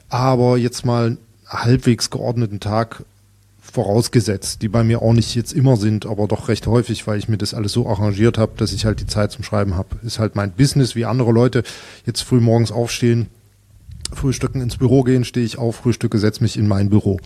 [0.09, 1.17] Aber jetzt mal
[1.47, 3.03] halbwegs geordneten Tag
[3.59, 7.27] vorausgesetzt, die bei mir auch nicht jetzt immer sind, aber doch recht häufig, weil ich
[7.27, 9.97] mir das alles so arrangiert habe, dass ich halt die Zeit zum Schreiben habe.
[10.03, 11.63] Ist halt mein Business, wie andere Leute
[12.05, 13.27] jetzt früh morgens aufstehen,
[14.13, 17.19] frühstücken ins Büro gehen, stehe ich auf, frühstücke, setze mich in mein Büro.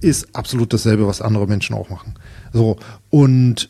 [0.00, 2.14] Ist absolut dasselbe, was andere Menschen auch machen.
[2.52, 2.78] So,
[3.10, 3.68] und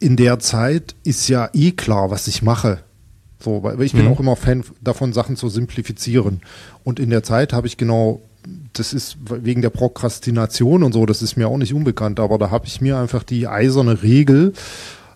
[0.00, 2.80] in der Zeit ist ja eh klar, was ich mache.
[3.40, 4.12] So, weil ich bin mhm.
[4.12, 6.40] auch immer Fan davon, Sachen zu simplifizieren.
[6.82, 8.20] Und in der Zeit habe ich genau
[8.72, 12.50] das ist wegen der Prokrastination und so, das ist mir auch nicht unbekannt, aber da
[12.50, 14.52] habe ich mir einfach die eiserne Regel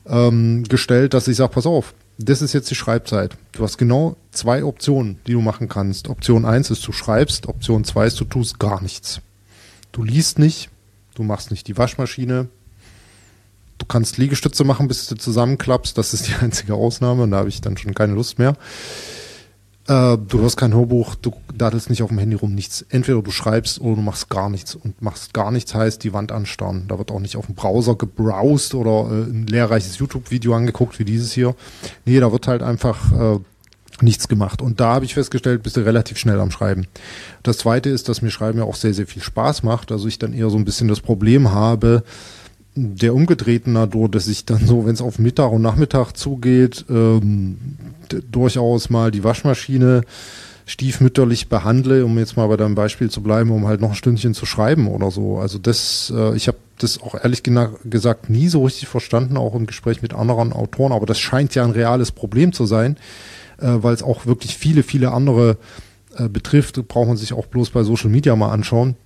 [0.07, 3.37] ähm, gestellt, dass ich sage, pass auf, das ist jetzt die Schreibzeit.
[3.53, 6.09] Du hast genau zwei Optionen, die du machen kannst.
[6.09, 9.21] Option eins ist, du schreibst, Option zwei ist, du tust gar nichts.
[9.93, 10.71] Du liest nicht,
[11.15, 12.49] du machst nicht die Waschmaschine,
[13.79, 17.49] du kannst Liegestütze machen, bis du zusammenklappst, das ist die einzige Ausnahme und da habe
[17.49, 18.57] ich dann schon keine Lust mehr.
[19.89, 22.85] Äh, du hörst kein Hörbuch, du daddelst nicht auf dem Handy rum, nichts.
[22.89, 24.75] Entweder du schreibst oder du machst gar nichts.
[24.75, 26.85] Und machst gar nichts heißt die Wand anstarren.
[26.89, 31.05] Da wird auch nicht auf dem Browser gebrowst oder äh, ein lehrreiches YouTube-Video angeguckt wie
[31.05, 31.55] dieses hier.
[32.05, 33.39] Nee, da wird halt einfach äh,
[34.01, 34.63] nichts gemacht.
[34.63, 36.87] Und da habe ich festgestellt, bist du relativ schnell am Schreiben.
[37.43, 39.93] Das zweite ist, dass mir Schreiben ja auch sehr, sehr viel Spaß macht.
[39.93, 42.03] Also ich dann eher so ein bisschen das Problem habe,
[42.75, 47.59] der umgedrehten Natur, dass ich dann so, wenn es auf Mittag und Nachmittag zugeht, ähm,
[48.31, 50.03] durchaus mal die Waschmaschine
[50.73, 54.33] stiefmütterlich behandle, um jetzt mal bei deinem Beispiel zu bleiben, um halt noch ein Stündchen
[54.33, 55.37] zu schreiben oder so.
[55.37, 59.67] Also das, äh, ich habe das auch ehrlich gesagt nie so richtig verstanden, auch im
[59.67, 62.97] Gespräch mit anderen Autoren, aber das scheint ja ein reales Problem zu sein,
[63.59, 65.59] äh, weil es auch wirklich viele, viele andere
[66.17, 68.97] äh, betrifft, braucht man sich auch bloß bei Social Media mal anschauen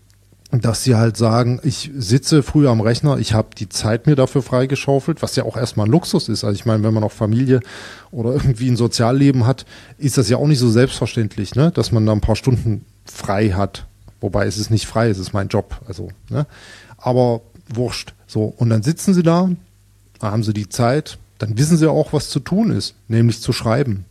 [0.52, 4.42] dass sie halt sagen, ich sitze früh am Rechner, ich habe die Zeit mir dafür
[4.42, 6.44] freigeschaufelt, was ja auch erstmal ein Luxus ist.
[6.44, 7.60] Also ich meine, wenn man noch Familie
[8.12, 9.66] oder irgendwie ein Sozialleben hat,
[9.98, 11.72] ist das ja auch nicht so selbstverständlich, ne?
[11.72, 13.86] dass man da ein paar Stunden frei hat.
[14.20, 15.80] Wobei es ist nicht frei, es ist mein Job.
[15.86, 16.46] Also, ne?
[16.96, 18.14] Aber wurscht.
[18.26, 19.50] So, und dann sitzen sie da
[20.20, 24.04] haben sie die Zeit, dann wissen sie auch, was zu tun ist, nämlich zu schreiben.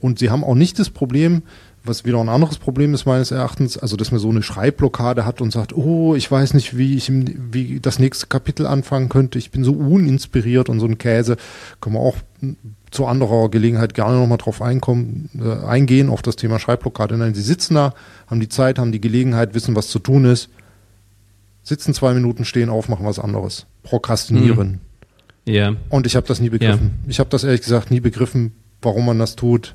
[0.00, 1.42] Und sie haben auch nicht das Problem,
[1.84, 5.40] was wieder ein anderes Problem ist meines Erachtens, also dass man so eine Schreibblockade hat
[5.40, 9.38] und sagt, oh, ich weiß nicht, wie ich im, wie das nächste Kapitel anfangen könnte,
[9.38, 11.36] ich bin so uninspiriert und so ein Käse,
[11.80, 12.16] können wir auch
[12.90, 17.16] zu anderer Gelegenheit gerne nochmal drauf einkommen, äh, eingehen, auf das Thema Schreibblockade.
[17.16, 17.94] Nein, sie sitzen da,
[18.26, 20.48] haben die Zeit, haben die Gelegenheit, wissen, was zu tun ist,
[21.62, 24.80] sitzen zwei Minuten, stehen auf, machen was anderes, prokrastinieren.
[25.44, 25.52] Mhm.
[25.52, 25.76] Ja.
[25.88, 26.98] Und ich habe das nie begriffen.
[27.04, 27.10] Ja.
[27.10, 28.52] Ich habe das ehrlich gesagt nie begriffen,
[28.82, 29.74] warum man das tut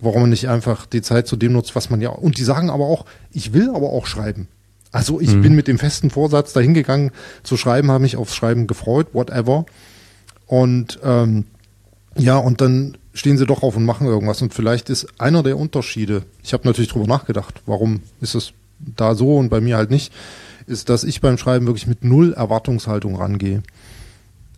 [0.00, 2.10] warum man nicht einfach die Zeit zu dem nutzt, was man ja.
[2.10, 4.48] Und die sagen aber auch, ich will aber auch schreiben.
[4.92, 5.42] Also ich mhm.
[5.42, 7.10] bin mit dem festen Vorsatz dahingegangen
[7.42, 9.66] zu schreiben, habe mich aufs Schreiben gefreut, whatever.
[10.46, 11.44] Und ähm,
[12.16, 14.40] ja, und dann stehen sie doch auf und machen irgendwas.
[14.40, 19.14] Und vielleicht ist einer der Unterschiede, ich habe natürlich drüber nachgedacht, warum ist es da
[19.14, 20.12] so und bei mir halt nicht,
[20.66, 23.62] ist, dass ich beim Schreiben wirklich mit null Erwartungshaltung rangehe.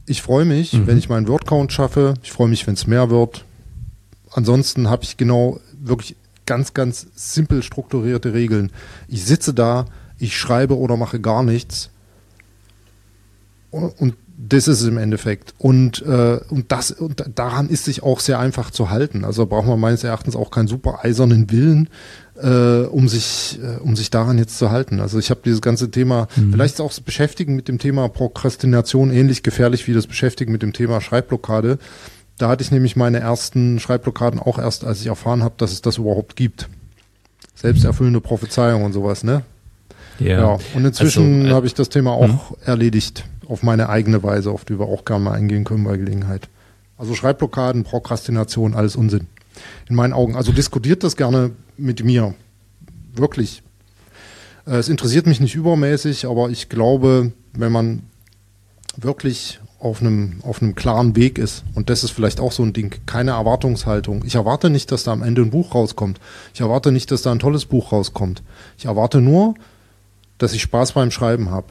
[0.06, 0.86] Ich freue mich, mhm.
[0.86, 2.14] wenn ich meinen Wordcount schaffe.
[2.22, 3.44] Ich freue mich, wenn es mehr wird
[4.32, 6.16] ansonsten habe ich genau wirklich
[6.46, 8.72] ganz, ganz simpel strukturierte Regeln.
[9.08, 9.86] Ich sitze da,
[10.18, 11.90] ich schreibe oder mache gar nichts.
[13.70, 15.54] Und das ist es im Endeffekt.
[15.58, 19.24] Und, äh, und, das, und daran ist sich auch sehr einfach zu halten.
[19.24, 21.88] Also braucht man meines Erachtens auch keinen super eisernen Willen,
[22.40, 25.00] äh, um, sich, äh, um sich daran jetzt zu halten.
[25.00, 26.52] Also ich habe dieses ganze Thema, mhm.
[26.52, 30.72] vielleicht auch das Beschäftigen mit dem Thema Prokrastination ähnlich gefährlich wie das Beschäftigen mit dem
[30.72, 31.78] Thema Schreibblockade.
[32.40, 35.82] Da hatte ich nämlich meine ersten Schreibblockaden auch erst, als ich erfahren habe, dass es
[35.82, 36.70] das überhaupt gibt.
[37.54, 39.42] Selbsterfüllende Prophezeiung und sowas, ne?
[40.18, 40.40] Ja.
[40.40, 40.58] ja.
[40.72, 42.40] Und inzwischen also, äh, habe ich das Thema auch mh.
[42.64, 46.48] erledigt, auf meine eigene Weise, auf die wir auch gerne mal eingehen können bei Gelegenheit.
[46.96, 49.26] Also Schreibblockaden, Prokrastination, alles Unsinn.
[49.90, 50.34] In meinen Augen.
[50.34, 52.32] Also diskutiert das gerne mit mir.
[53.12, 53.62] Wirklich.
[54.66, 58.02] Äh, es interessiert mich nicht übermäßig, aber ich glaube, wenn man
[58.96, 61.64] wirklich auf einem, auf einem klaren Weg ist.
[61.74, 62.94] Und das ist vielleicht auch so ein Ding.
[63.06, 64.22] Keine Erwartungshaltung.
[64.26, 66.20] Ich erwarte nicht, dass da am Ende ein Buch rauskommt.
[66.54, 68.42] Ich erwarte nicht, dass da ein tolles Buch rauskommt.
[68.76, 69.54] Ich erwarte nur,
[70.36, 71.68] dass ich Spaß beim Schreiben habe.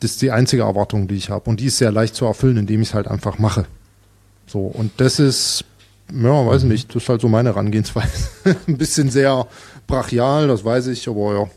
[0.00, 1.50] Das ist die einzige Erwartung, die ich habe.
[1.50, 3.66] Und die ist sehr leicht zu erfüllen, indem ich es halt einfach mache.
[4.46, 5.64] So, und das ist,
[6.12, 8.28] ja, weiß ich nicht, das ist halt so meine Herangehensweise.
[8.68, 9.48] ein bisschen sehr
[9.88, 11.50] brachial, das weiß ich, aber ja,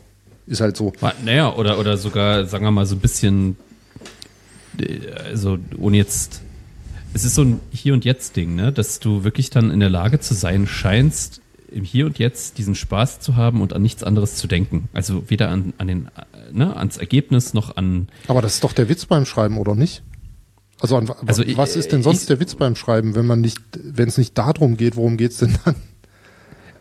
[0.48, 0.92] ist halt so.
[1.24, 3.56] Naja, oder, oder sogar, sagen wir mal, so ein bisschen
[5.24, 6.42] also ohne jetzt,
[7.14, 9.90] es ist so ein Hier und Jetzt Ding, ne, dass du wirklich dann in der
[9.90, 14.02] Lage zu sein scheinst, im Hier und Jetzt diesen Spaß zu haben und an nichts
[14.02, 14.88] anderes zu denken.
[14.92, 16.08] Also weder an, an den,
[16.52, 18.08] ne, ans Ergebnis noch an.
[18.28, 20.02] Aber das ist doch der Witz beim Schreiben, oder nicht?
[20.80, 23.60] Also, an, also was ist denn sonst ich, der Witz beim Schreiben, wenn man nicht,
[23.82, 25.76] wenn es nicht darum geht, worum geht's denn dann?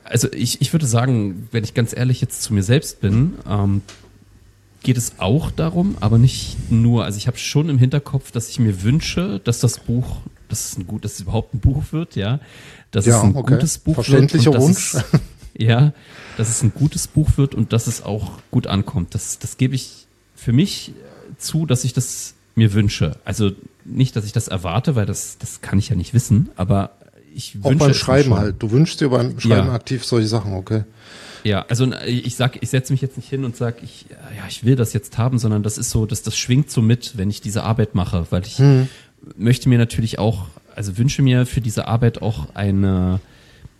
[0.03, 3.81] Also ich, ich würde sagen, wenn ich ganz ehrlich jetzt zu mir selbst bin, ähm,
[4.81, 7.05] geht es auch darum, aber nicht nur.
[7.05, 10.17] Also ich habe schon im Hinterkopf, dass ich mir wünsche, dass das Buch,
[10.49, 12.39] dass es ein gut, dass es überhaupt ein Buch wird, ja,
[12.91, 13.53] dass ja, es ein okay.
[13.53, 14.61] gutes Buch Verständlicher wird.
[14.61, 14.95] Wunsch.
[14.95, 15.03] Es,
[15.57, 15.93] ja,
[16.37, 19.13] dass es ein gutes Buch wird und dass es auch gut ankommt.
[19.13, 20.93] Das, das gebe ich für mich
[21.37, 23.17] zu, dass ich das mir wünsche.
[23.25, 23.51] Also
[23.85, 26.91] nicht, dass ich das erwarte, weil das, das kann ich ja nicht wissen, aber
[27.33, 27.69] ich wünsche.
[27.69, 28.55] Auch beim Schreiben halt.
[28.59, 29.73] Du wünschst dir beim Schreiben ja.
[29.73, 30.83] aktiv solche Sachen, okay.
[31.43, 34.63] Ja, also ich sag, ich setze mich jetzt nicht hin und sag, ich, ja, ich
[34.63, 37.41] will das jetzt haben, sondern das ist so, dass das schwingt so mit, wenn ich
[37.41, 38.87] diese Arbeit mache, weil ich, hm.
[39.37, 43.19] möchte mir natürlich auch, also wünsche mir für diese Arbeit auch eine,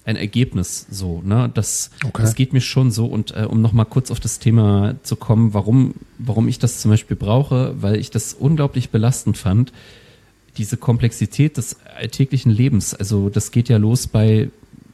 [0.06, 1.50] ein Ergebnis so, ne?
[1.54, 2.22] Das, okay.
[2.22, 3.06] das geht mir schon so.
[3.06, 6.92] Und äh, um nochmal kurz auf das Thema zu kommen, warum, warum ich das zum
[6.92, 9.72] Beispiel brauche, weil ich das unglaublich belastend fand,
[10.58, 12.94] diese Komplexität des alltäglichen Lebens.
[12.94, 14.50] Also das geht ja los bei,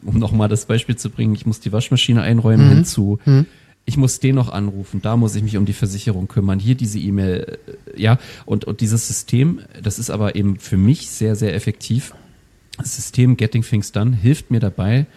[0.07, 2.73] um nochmal das Beispiel zu bringen, ich muss die Waschmaschine einräumen mhm.
[2.75, 3.19] hinzu.
[3.25, 3.45] Mhm
[3.87, 6.99] ich muss den noch anrufen, da muss ich mich um die Versicherung kümmern, hier diese
[6.99, 7.57] E-Mail,
[7.95, 12.13] äh, ja, und, und dieses System, das ist aber eben für mich sehr, sehr effektiv.
[12.77, 15.07] Das System Getting Things Done hilft mir dabei,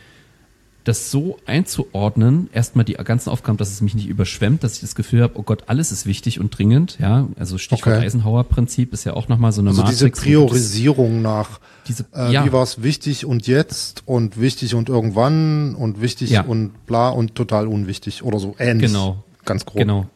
[0.85, 4.95] das so einzuordnen, erstmal die ganzen Aufgaben, dass es mich nicht überschwemmt, dass ich das
[4.95, 8.07] Gefühl habe, oh Gott, alles ist wichtig und dringend, ja, also Stichwort okay.
[8.07, 9.99] Eisenhower-Prinzip ist ja auch nochmal so eine also Matrix.
[9.99, 12.47] diese Priorisierung nach, diese, äh, ja.
[12.47, 16.43] wie war es wichtig und jetzt und wichtig und irgendwann und wichtig ja.
[16.43, 18.91] und bla und total unwichtig oder so ähnlich.
[18.91, 19.24] Genau.
[19.47, 19.78] Ganz grob.
[19.78, 20.07] Genau,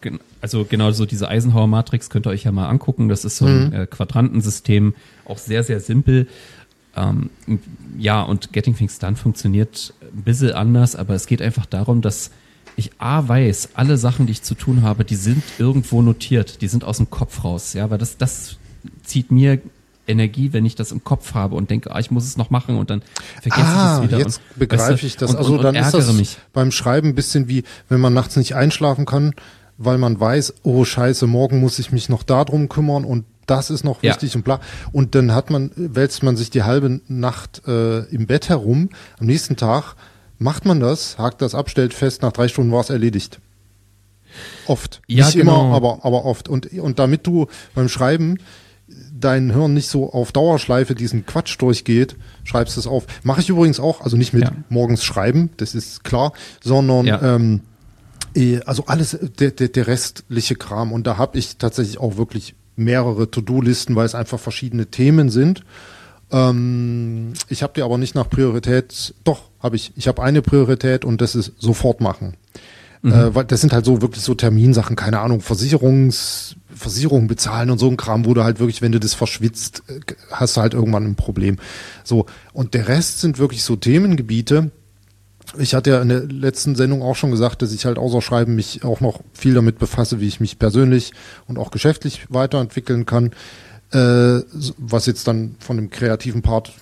[0.42, 3.68] also genau so diese Eisenhower-Matrix könnt ihr euch ja mal angucken, das ist so ein
[3.68, 3.72] mhm.
[3.72, 4.94] äh, Quadrantensystem,
[5.24, 6.28] auch sehr, sehr simpel.
[6.94, 7.30] Ähm,
[7.98, 12.30] ja, und Getting Things Done funktioniert ein bisschen anders, aber es geht einfach darum, dass
[12.76, 16.68] ich A weiß, alle Sachen, die ich zu tun habe, die sind irgendwo notiert, die
[16.68, 18.56] sind aus dem Kopf raus, ja, weil das, das
[19.04, 19.60] zieht mir
[20.06, 22.76] Energie, wenn ich das im Kopf habe und denke, ah, ich muss es noch machen
[22.76, 23.02] und dann
[23.40, 24.18] vergesse ah, ich es wieder.
[24.18, 25.30] Jetzt und, begreife weißt du, ich das.
[25.30, 26.36] Und, also und, dann ist das mich.
[26.52, 29.34] beim Schreiben ein bisschen wie, wenn man nachts nicht einschlafen kann,
[29.78, 33.84] weil man weiß, oh scheiße, morgen muss ich mich noch darum kümmern und das ist
[33.84, 34.38] noch wichtig ja.
[34.38, 34.60] und bla.
[34.92, 38.90] Und dann hat man, wälzt man sich die halbe Nacht äh, im Bett herum.
[39.18, 39.94] Am nächsten Tag
[40.38, 43.40] macht man das, hakt das ab, stellt fest, nach drei Stunden war es erledigt.
[44.66, 45.00] Oft.
[45.06, 45.66] Ja, nicht genau.
[45.66, 46.48] immer, aber, aber oft.
[46.48, 48.38] Und, und damit du beim Schreiben
[49.12, 53.06] dein Hirn nicht so auf Dauerschleife diesen Quatsch durchgeht, schreibst es auf.
[53.22, 54.52] Mache ich übrigens auch, also nicht mit ja.
[54.68, 56.32] morgens schreiben, das ist klar,
[56.62, 57.36] sondern ja.
[57.36, 57.60] ähm,
[58.34, 60.92] eh, also alles, der, der, der restliche Kram.
[60.92, 65.64] Und da habe ich tatsächlich auch wirklich mehrere To-Do-Listen, weil es einfach verschiedene Themen sind.
[66.30, 69.92] Ähm, ich habe die aber nicht nach Priorität, doch, habe ich.
[69.96, 72.36] Ich habe eine Priorität und das ist sofort machen.
[73.02, 73.12] Mhm.
[73.12, 77.78] Äh, weil das sind halt so wirklich so Terminsachen, keine Ahnung, Versicherungs, Versicherungen bezahlen und
[77.78, 80.00] so ein Kram, wo du halt wirklich, wenn du das verschwitzt, äh,
[80.30, 81.58] hast du halt irgendwann ein Problem.
[82.02, 82.26] So.
[82.52, 84.70] Und der Rest sind wirklich so Themengebiete,
[85.58, 88.54] ich hatte ja in der letzten Sendung auch schon gesagt, dass ich halt außer Schreiben
[88.54, 91.12] mich auch noch viel damit befasse, wie ich mich persönlich
[91.46, 93.32] und auch geschäftlich weiterentwickeln kann,
[93.92, 94.40] äh,
[94.78, 96.72] was jetzt dann von dem kreativen Part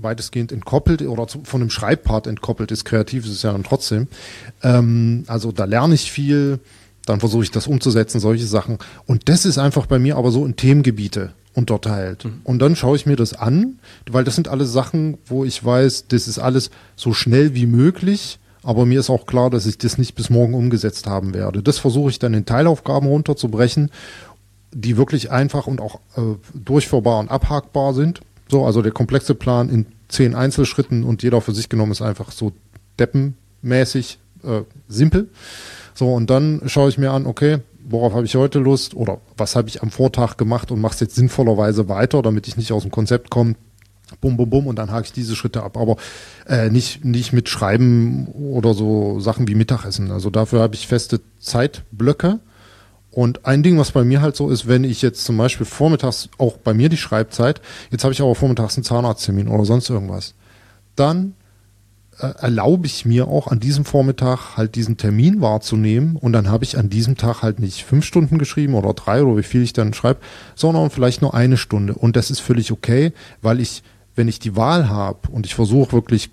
[0.00, 2.84] weitestgehend entkoppelt oder zu, von dem Schreibpart entkoppelt ist.
[2.84, 4.08] Kreativ ist es ja dann trotzdem.
[4.62, 6.60] Ähm, also da lerne ich viel,
[7.04, 8.78] dann versuche ich das umzusetzen, solche Sachen.
[9.06, 12.24] Und das ist einfach bei mir aber so in Themengebiete unterteilt.
[12.24, 12.40] Mhm.
[12.44, 13.78] Und dann schaue ich mir das an,
[14.10, 18.38] weil das sind alles Sachen, wo ich weiß, das ist alles so schnell wie möglich.
[18.62, 21.62] Aber mir ist auch klar, dass ich das nicht bis morgen umgesetzt haben werde.
[21.62, 23.90] Das versuche ich dann in Teilaufgaben runterzubrechen,
[24.72, 28.20] die wirklich einfach und auch äh, durchführbar und abhakbar sind.
[28.50, 32.32] So, also der komplexe Plan in zehn Einzelschritten und jeder für sich genommen ist einfach
[32.32, 32.52] so
[32.98, 35.28] deppenmäßig äh, simpel.
[35.94, 37.58] So, und dann schaue ich mir an, okay,
[37.88, 41.00] worauf habe ich heute Lust oder was habe ich am Vortag gemacht und mache es
[41.00, 43.54] jetzt sinnvollerweise weiter, damit ich nicht aus dem Konzept komme.
[44.20, 45.76] Bum, bum, bum und dann hake ich diese Schritte ab.
[45.76, 45.96] Aber
[46.46, 50.10] äh, nicht, nicht mit Schreiben oder so Sachen wie Mittagessen.
[50.10, 52.40] Also dafür habe ich feste Zeitblöcke.
[53.10, 56.28] Und ein Ding, was bei mir halt so ist, wenn ich jetzt zum Beispiel vormittags,
[56.38, 57.60] auch bei mir die Schreibzeit,
[57.90, 60.34] jetzt habe ich aber vormittags einen Zahnarzttermin oder sonst irgendwas,
[60.94, 61.34] dann
[62.18, 66.76] erlaube ich mir auch an diesem Vormittag halt diesen Termin wahrzunehmen und dann habe ich
[66.76, 69.94] an diesem Tag halt nicht fünf Stunden geschrieben oder drei oder wie viel ich dann
[69.94, 70.20] schreibe,
[70.54, 73.12] sondern vielleicht nur eine Stunde und das ist völlig okay,
[73.42, 73.82] weil ich,
[74.16, 76.30] wenn ich die Wahl habe und ich versuche wirklich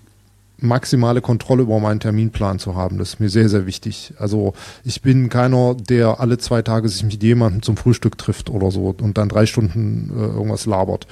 [0.58, 2.98] maximale Kontrolle über meinen Terminplan zu haben.
[2.98, 4.14] Das ist mir sehr, sehr wichtig.
[4.18, 8.70] Also ich bin keiner, der alle zwei Tage sich mit jemandem zum Frühstück trifft oder
[8.70, 11.06] so und dann drei Stunden äh, irgendwas labert.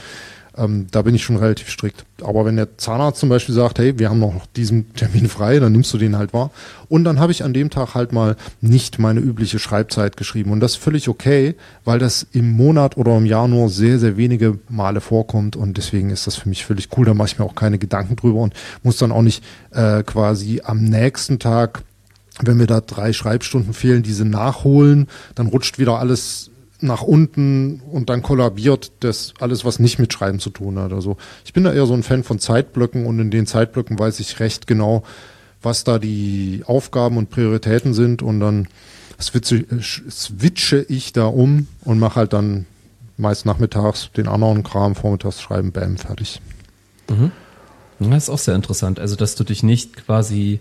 [0.56, 2.04] Ähm, da bin ich schon relativ strikt.
[2.22, 5.72] Aber wenn der Zahnarzt zum Beispiel sagt, hey, wir haben noch diesen Termin frei, dann
[5.72, 6.50] nimmst du den halt wahr.
[6.88, 10.52] Und dann habe ich an dem Tag halt mal nicht meine übliche Schreibzeit geschrieben.
[10.52, 14.16] Und das ist völlig okay, weil das im Monat oder im Jahr nur sehr, sehr
[14.16, 15.56] wenige Male vorkommt.
[15.56, 17.04] Und deswegen ist das für mich völlig cool.
[17.04, 19.42] Da mache ich mir auch keine Gedanken drüber und muss dann auch nicht
[19.72, 21.82] äh, quasi am nächsten Tag
[22.40, 26.50] wenn mir da drei Schreibstunden fehlen, diese nachholen, dann rutscht wieder alles
[26.80, 30.92] nach unten und dann kollabiert das alles, was nicht mit Schreiben zu tun hat.
[30.92, 34.20] Also ich bin da eher so ein Fan von Zeitblöcken und in den Zeitblöcken weiß
[34.20, 35.02] ich recht genau,
[35.62, 38.68] was da die Aufgaben und Prioritäten sind und dann
[39.20, 42.66] switche, switche ich da um und mache halt dann
[43.16, 46.40] meist nachmittags den anderen Kram, vormittags schreiben, bam, fertig.
[47.08, 47.30] Mhm.
[48.00, 48.98] Das ist auch sehr interessant.
[48.98, 50.60] Also, dass du dich nicht quasi,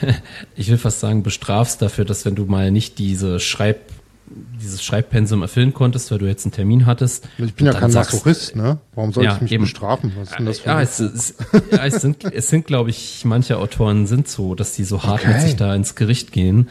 [0.56, 3.78] ich will fast sagen, bestrafst dafür, dass wenn du mal nicht diese Schreib
[4.26, 7.28] dieses Schreibpensum erfüllen konntest, weil du jetzt einen Termin hattest.
[7.38, 8.78] Ich bin ja kein sagst, Masochist, ne?
[8.94, 9.64] Warum soll ja, ich mich eben.
[9.64, 10.12] bestrafen?
[10.16, 11.34] Was ist denn das für ja, es, es,
[11.70, 15.20] ja, es sind, es sind, glaube ich, manche Autoren sind so, dass die so hart
[15.20, 15.32] okay.
[15.32, 16.68] mit sich da ins Gericht gehen.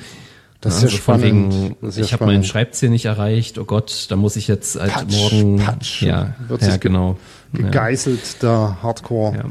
[0.61, 1.23] Das ist also ja spannend.
[1.53, 3.57] Wegen, ist ich habe meinen Schreibziel nicht erreicht.
[3.59, 5.57] Oh Gott, da muss ich jetzt halt Patsch, morgen.
[5.57, 6.01] Patsch.
[6.01, 7.17] Ja, Wird ja genau.
[7.51, 9.35] Gegeißelt da Hardcore.
[9.35, 9.45] Ja.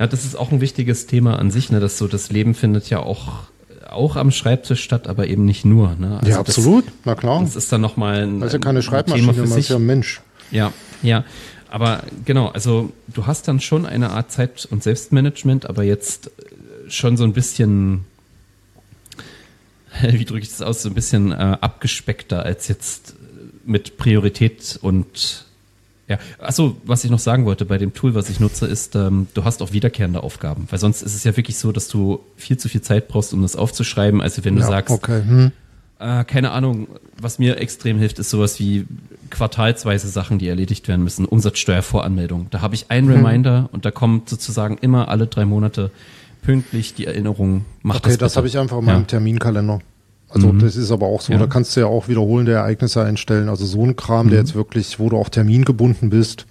[0.00, 2.90] ja, das ist auch ein wichtiges Thema an sich, ne, dass so das Leben findet
[2.90, 3.44] ja auch
[3.90, 5.94] auch am Schreibtisch statt, aber eben nicht nur.
[5.96, 6.18] Ne?
[6.18, 7.40] Also ja, absolut, das, na klar.
[7.40, 9.56] Das ist dann nochmal ein, das ist ja keine Schreibmaschine, sich.
[9.58, 10.20] ist ja ein Mensch.
[10.50, 10.72] Ja,
[11.02, 11.24] ja.
[11.68, 16.30] Aber genau, also du hast dann schon eine Art Zeit- und Selbstmanagement, aber jetzt
[16.88, 18.04] schon so ein bisschen,
[20.02, 23.14] wie drücke ich das aus, so ein bisschen äh, abgespeckter als jetzt
[23.64, 25.46] mit Priorität und
[26.08, 29.26] ja, achso, was ich noch sagen wollte bei dem Tool, was ich nutze, ist, ähm,
[29.34, 30.68] du hast auch wiederkehrende Aufgaben.
[30.70, 33.42] Weil sonst ist es ja wirklich so, dass du viel zu viel Zeit brauchst, um
[33.42, 34.22] das aufzuschreiben.
[34.22, 35.22] Also wenn du ja, sagst, okay.
[35.26, 35.52] hm.
[35.98, 36.86] äh, keine Ahnung,
[37.20, 38.86] was mir extrem hilft, ist sowas wie
[39.30, 41.24] quartalsweise Sachen, die erledigt werden müssen.
[41.24, 42.46] Umsatzsteuervoranmeldung.
[42.50, 43.24] Da habe ich einen hm.
[43.24, 45.90] Reminder und da kommt sozusagen immer alle drei Monate
[46.42, 47.64] pünktlich die Erinnerung.
[47.82, 49.06] Mach okay, das, das habe ich einfach in meinem ja.
[49.06, 49.80] Terminkalender.
[50.36, 50.58] Also mhm.
[50.58, 51.38] das ist aber auch so, ja.
[51.38, 53.48] da kannst du ja auch wiederholende Ereignisse einstellen.
[53.48, 54.30] Also so ein Kram, mhm.
[54.30, 56.44] der jetzt wirklich, wo du auch termingebunden bist.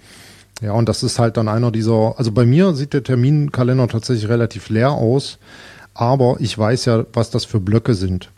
[0.60, 4.28] Ja, und das ist halt dann einer dieser, also bei mir sieht der Terminkalender tatsächlich
[4.28, 5.38] relativ leer aus,
[5.94, 8.30] aber ich weiß ja, was das für Blöcke sind.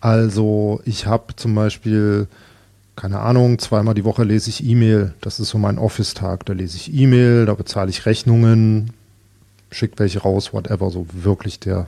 [0.00, 2.26] Also ich habe zum Beispiel,
[2.94, 5.14] keine Ahnung, zweimal die Woche lese ich E-Mail.
[5.22, 6.44] Das ist so mein Office-Tag.
[6.44, 8.90] Da lese ich E-Mail, da bezahle ich Rechnungen,
[9.70, 10.90] schickt welche raus, whatever.
[10.90, 11.86] So wirklich der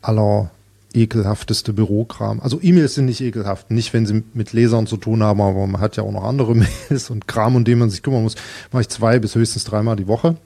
[0.00, 0.50] aller
[0.94, 2.40] ekelhafteste Bürokram.
[2.40, 5.80] Also E-Mails sind nicht ekelhaft, nicht wenn sie mit Lesern zu tun haben, aber man
[5.80, 6.54] hat ja auch noch andere
[6.88, 8.36] Mails und Kram, um den man sich kümmern muss.
[8.72, 10.36] Mache ich zwei bis höchstens dreimal die Woche.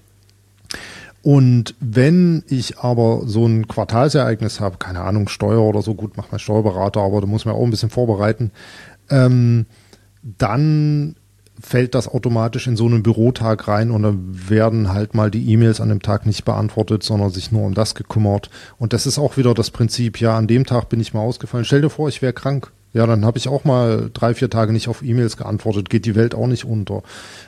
[1.22, 6.32] Und wenn ich aber so ein Quartalsereignis habe, keine Ahnung, Steuer oder so, gut, macht
[6.32, 8.52] mein Steuerberater, aber da muss man auch ein bisschen vorbereiten,
[9.10, 9.66] ähm,
[10.22, 11.16] dann
[11.60, 15.80] fällt das automatisch in so einen Bürotag rein und dann werden halt mal die E-Mails
[15.80, 18.50] an dem Tag nicht beantwortet, sondern sich nur um das gekümmert.
[18.78, 21.64] Und das ist auch wieder das Prinzip, ja, an dem Tag bin ich mal ausgefallen.
[21.64, 22.70] Stell dir vor, ich wäre krank.
[22.94, 26.14] Ja, dann habe ich auch mal drei, vier Tage nicht auf E-Mails geantwortet, geht die
[26.14, 27.02] Welt auch nicht unter.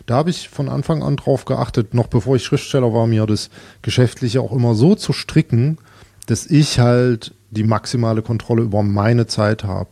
[0.05, 3.49] Da habe ich von Anfang an drauf geachtet, noch bevor ich Schriftsteller war, mir das
[3.81, 5.79] Geschäftliche auch immer so zu stricken,
[6.27, 9.91] dass ich halt die maximale Kontrolle über meine Zeit habe.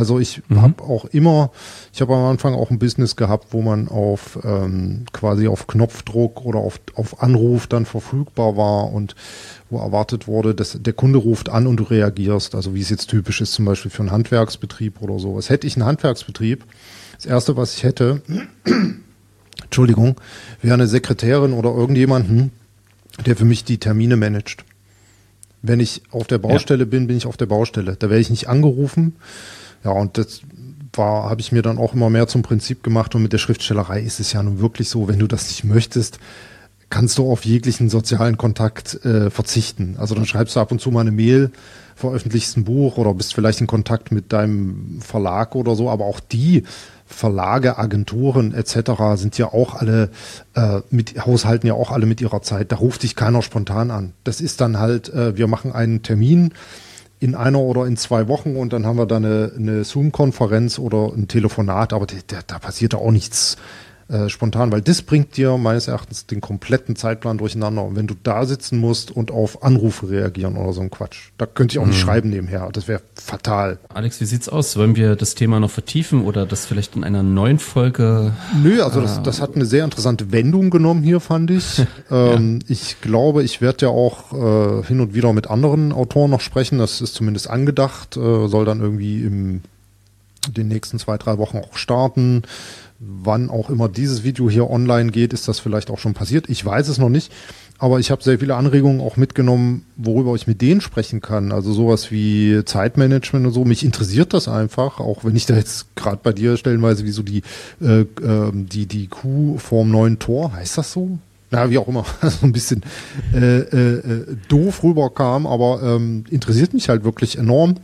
[0.00, 0.62] Also ich mhm.
[0.62, 1.50] habe auch immer,
[1.92, 6.46] ich habe am Anfang auch ein Business gehabt, wo man auf ähm, quasi auf Knopfdruck
[6.46, 9.14] oder auf, auf Anruf dann verfügbar war und
[9.68, 12.54] wo erwartet wurde, dass der Kunde ruft an und du reagierst.
[12.54, 15.50] Also wie es jetzt typisch ist, zum Beispiel für einen Handwerksbetrieb oder sowas.
[15.50, 16.64] Hätte ich einen Handwerksbetrieb,
[17.16, 18.22] das erste, was ich hätte,
[19.64, 20.18] Entschuldigung,
[20.62, 22.52] wäre eine Sekretärin oder irgendjemanden,
[23.26, 24.64] der für mich die Termine managt.
[25.60, 26.88] Wenn ich auf der Baustelle ja.
[26.88, 27.96] bin, bin ich auf der Baustelle.
[27.98, 29.16] Da werde ich nicht angerufen
[29.84, 30.42] ja, und das
[30.94, 33.14] war, habe ich mir dann auch immer mehr zum Prinzip gemacht.
[33.14, 36.18] Und mit der Schriftstellerei ist es ja nun wirklich so, wenn du das nicht möchtest,
[36.90, 39.96] kannst du auf jeglichen sozialen Kontakt äh, verzichten.
[39.98, 41.52] Also dann schreibst du ab und zu mal eine Mail,
[41.94, 46.18] veröffentlichst ein Buch oder bist vielleicht in Kontakt mit deinem Verlag oder so, aber auch
[46.18, 46.64] die
[47.06, 48.92] Verlage, Agenturen etc.
[49.14, 50.10] sind ja auch alle
[50.54, 52.72] äh, mit haushalten ja auch alle mit ihrer Zeit.
[52.72, 54.12] Da ruft dich keiner spontan an.
[54.24, 56.52] Das ist dann halt, äh, wir machen einen Termin
[57.20, 61.12] in einer oder in zwei Wochen und dann haben wir da eine, eine Zoom-Konferenz oder
[61.14, 63.58] ein Telefonat, aber der, da passiert auch nichts
[64.10, 67.84] äh, spontan, weil das bringt dir meines Erachtens den kompletten Zeitplan durcheinander.
[67.84, 71.46] Und wenn du da sitzen musst und auf Anrufe reagieren oder so ein Quatsch, da
[71.46, 72.00] könnte ich auch nicht mhm.
[72.00, 72.70] schreiben nebenher.
[72.72, 73.78] Das wäre fatal.
[73.88, 74.76] Alex, wie sieht's aus?
[74.76, 78.32] Wollen wir das Thema noch vertiefen oder das vielleicht in einer neuen Folge?
[78.60, 81.78] Nö, also das, das hat eine sehr interessante Wendung genommen hier, fand ich.
[82.10, 82.66] ähm, ja.
[82.68, 86.78] Ich glaube, ich werde ja auch äh, hin und wieder mit anderen Autoren noch sprechen.
[86.78, 89.62] Das ist zumindest angedacht, äh, soll dann irgendwie im
[90.48, 92.42] den nächsten zwei, drei Wochen auch starten.
[92.98, 96.48] Wann auch immer dieses Video hier online geht, ist das vielleicht auch schon passiert.
[96.48, 97.32] Ich weiß es noch nicht.
[97.80, 101.50] Aber ich habe sehr viele Anregungen auch mitgenommen, worüber ich mit denen sprechen kann.
[101.50, 103.64] Also sowas wie Zeitmanagement und so.
[103.64, 107.22] Mich interessiert das einfach, auch wenn ich da jetzt gerade bei dir stellenweise wie so
[107.22, 107.42] die,
[107.80, 111.18] äh, äh, die, die Kuh vorm neuen Tor, heißt das so?
[111.50, 112.82] Ja, wie auch immer, so ein bisschen
[113.34, 117.76] äh, äh, äh, doof rüberkam, aber ähm, interessiert mich halt wirklich enorm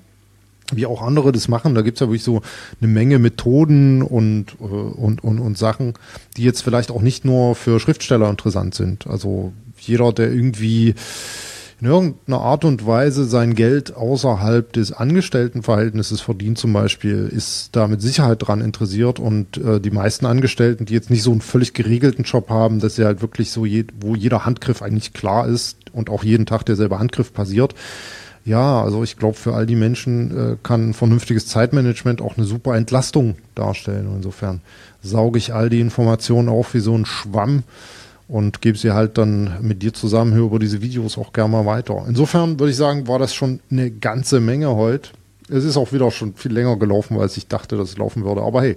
[0.72, 1.74] wie auch andere das machen.
[1.74, 2.42] Da gibt's ja wirklich so
[2.80, 5.94] eine Menge Methoden und, äh, und, und, und Sachen,
[6.36, 9.06] die jetzt vielleicht auch nicht nur für Schriftsteller interessant sind.
[9.06, 10.94] Also jeder, der irgendwie
[11.80, 17.86] in irgendeiner Art und Weise sein Geld außerhalb des Angestelltenverhältnisses verdient zum Beispiel, ist da
[17.86, 21.74] mit Sicherheit dran interessiert und äh, die meisten Angestellten, die jetzt nicht so einen völlig
[21.74, 25.76] geregelten Job haben, dass sie halt wirklich so, je, wo jeder Handgriff eigentlich klar ist
[25.92, 27.74] und auch jeden Tag derselbe Handgriff passiert,
[28.46, 32.76] ja, also ich glaube, für all die Menschen äh, kann vernünftiges Zeitmanagement auch eine super
[32.76, 34.08] Entlastung darstellen.
[34.14, 34.60] Insofern
[35.02, 37.64] sauge ich all die Informationen auf wie so ein Schwamm
[38.28, 41.66] und gebe sie halt dann mit dir zusammen hier über diese Videos auch gerne mal
[41.66, 42.04] weiter.
[42.06, 45.10] Insofern würde ich sagen, war das schon eine ganze Menge heute.
[45.48, 48.42] Es ist auch wieder schon viel länger gelaufen, als ich dachte, dass es laufen würde.
[48.42, 48.76] Aber hey,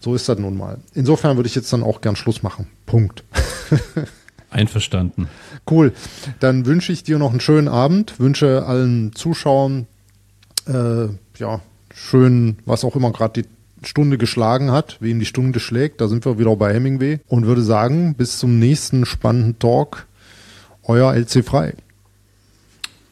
[0.00, 0.78] so ist das nun mal.
[0.92, 2.66] Insofern würde ich jetzt dann auch gern Schluss machen.
[2.84, 3.22] Punkt.
[4.54, 5.28] Einverstanden.
[5.68, 5.92] Cool.
[6.40, 9.86] Dann wünsche ich dir noch einen schönen Abend, wünsche allen Zuschauern
[10.66, 11.60] äh, ja
[11.92, 13.48] schön, was auch immer gerade die
[13.86, 16.00] Stunde geschlagen hat, wie ihm die Stunde schlägt.
[16.00, 20.06] Da sind wir wieder bei Hemingway und würde sagen, bis zum nächsten spannenden Talk.
[20.82, 21.74] Euer LC Frei.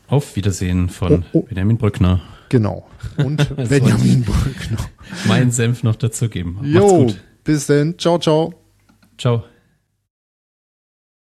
[0.09, 1.43] Auf Wiedersehen von oh, oh.
[1.43, 2.21] Benjamin Brückner.
[2.51, 2.87] Genau.
[3.17, 4.79] Und Benjamin Brückner.
[5.27, 6.59] Mein Senf noch dazugeben.
[6.63, 7.11] Jo,
[7.45, 7.99] bis dann.
[7.99, 8.55] Ciao, ciao.
[9.17, 9.45] Ciao.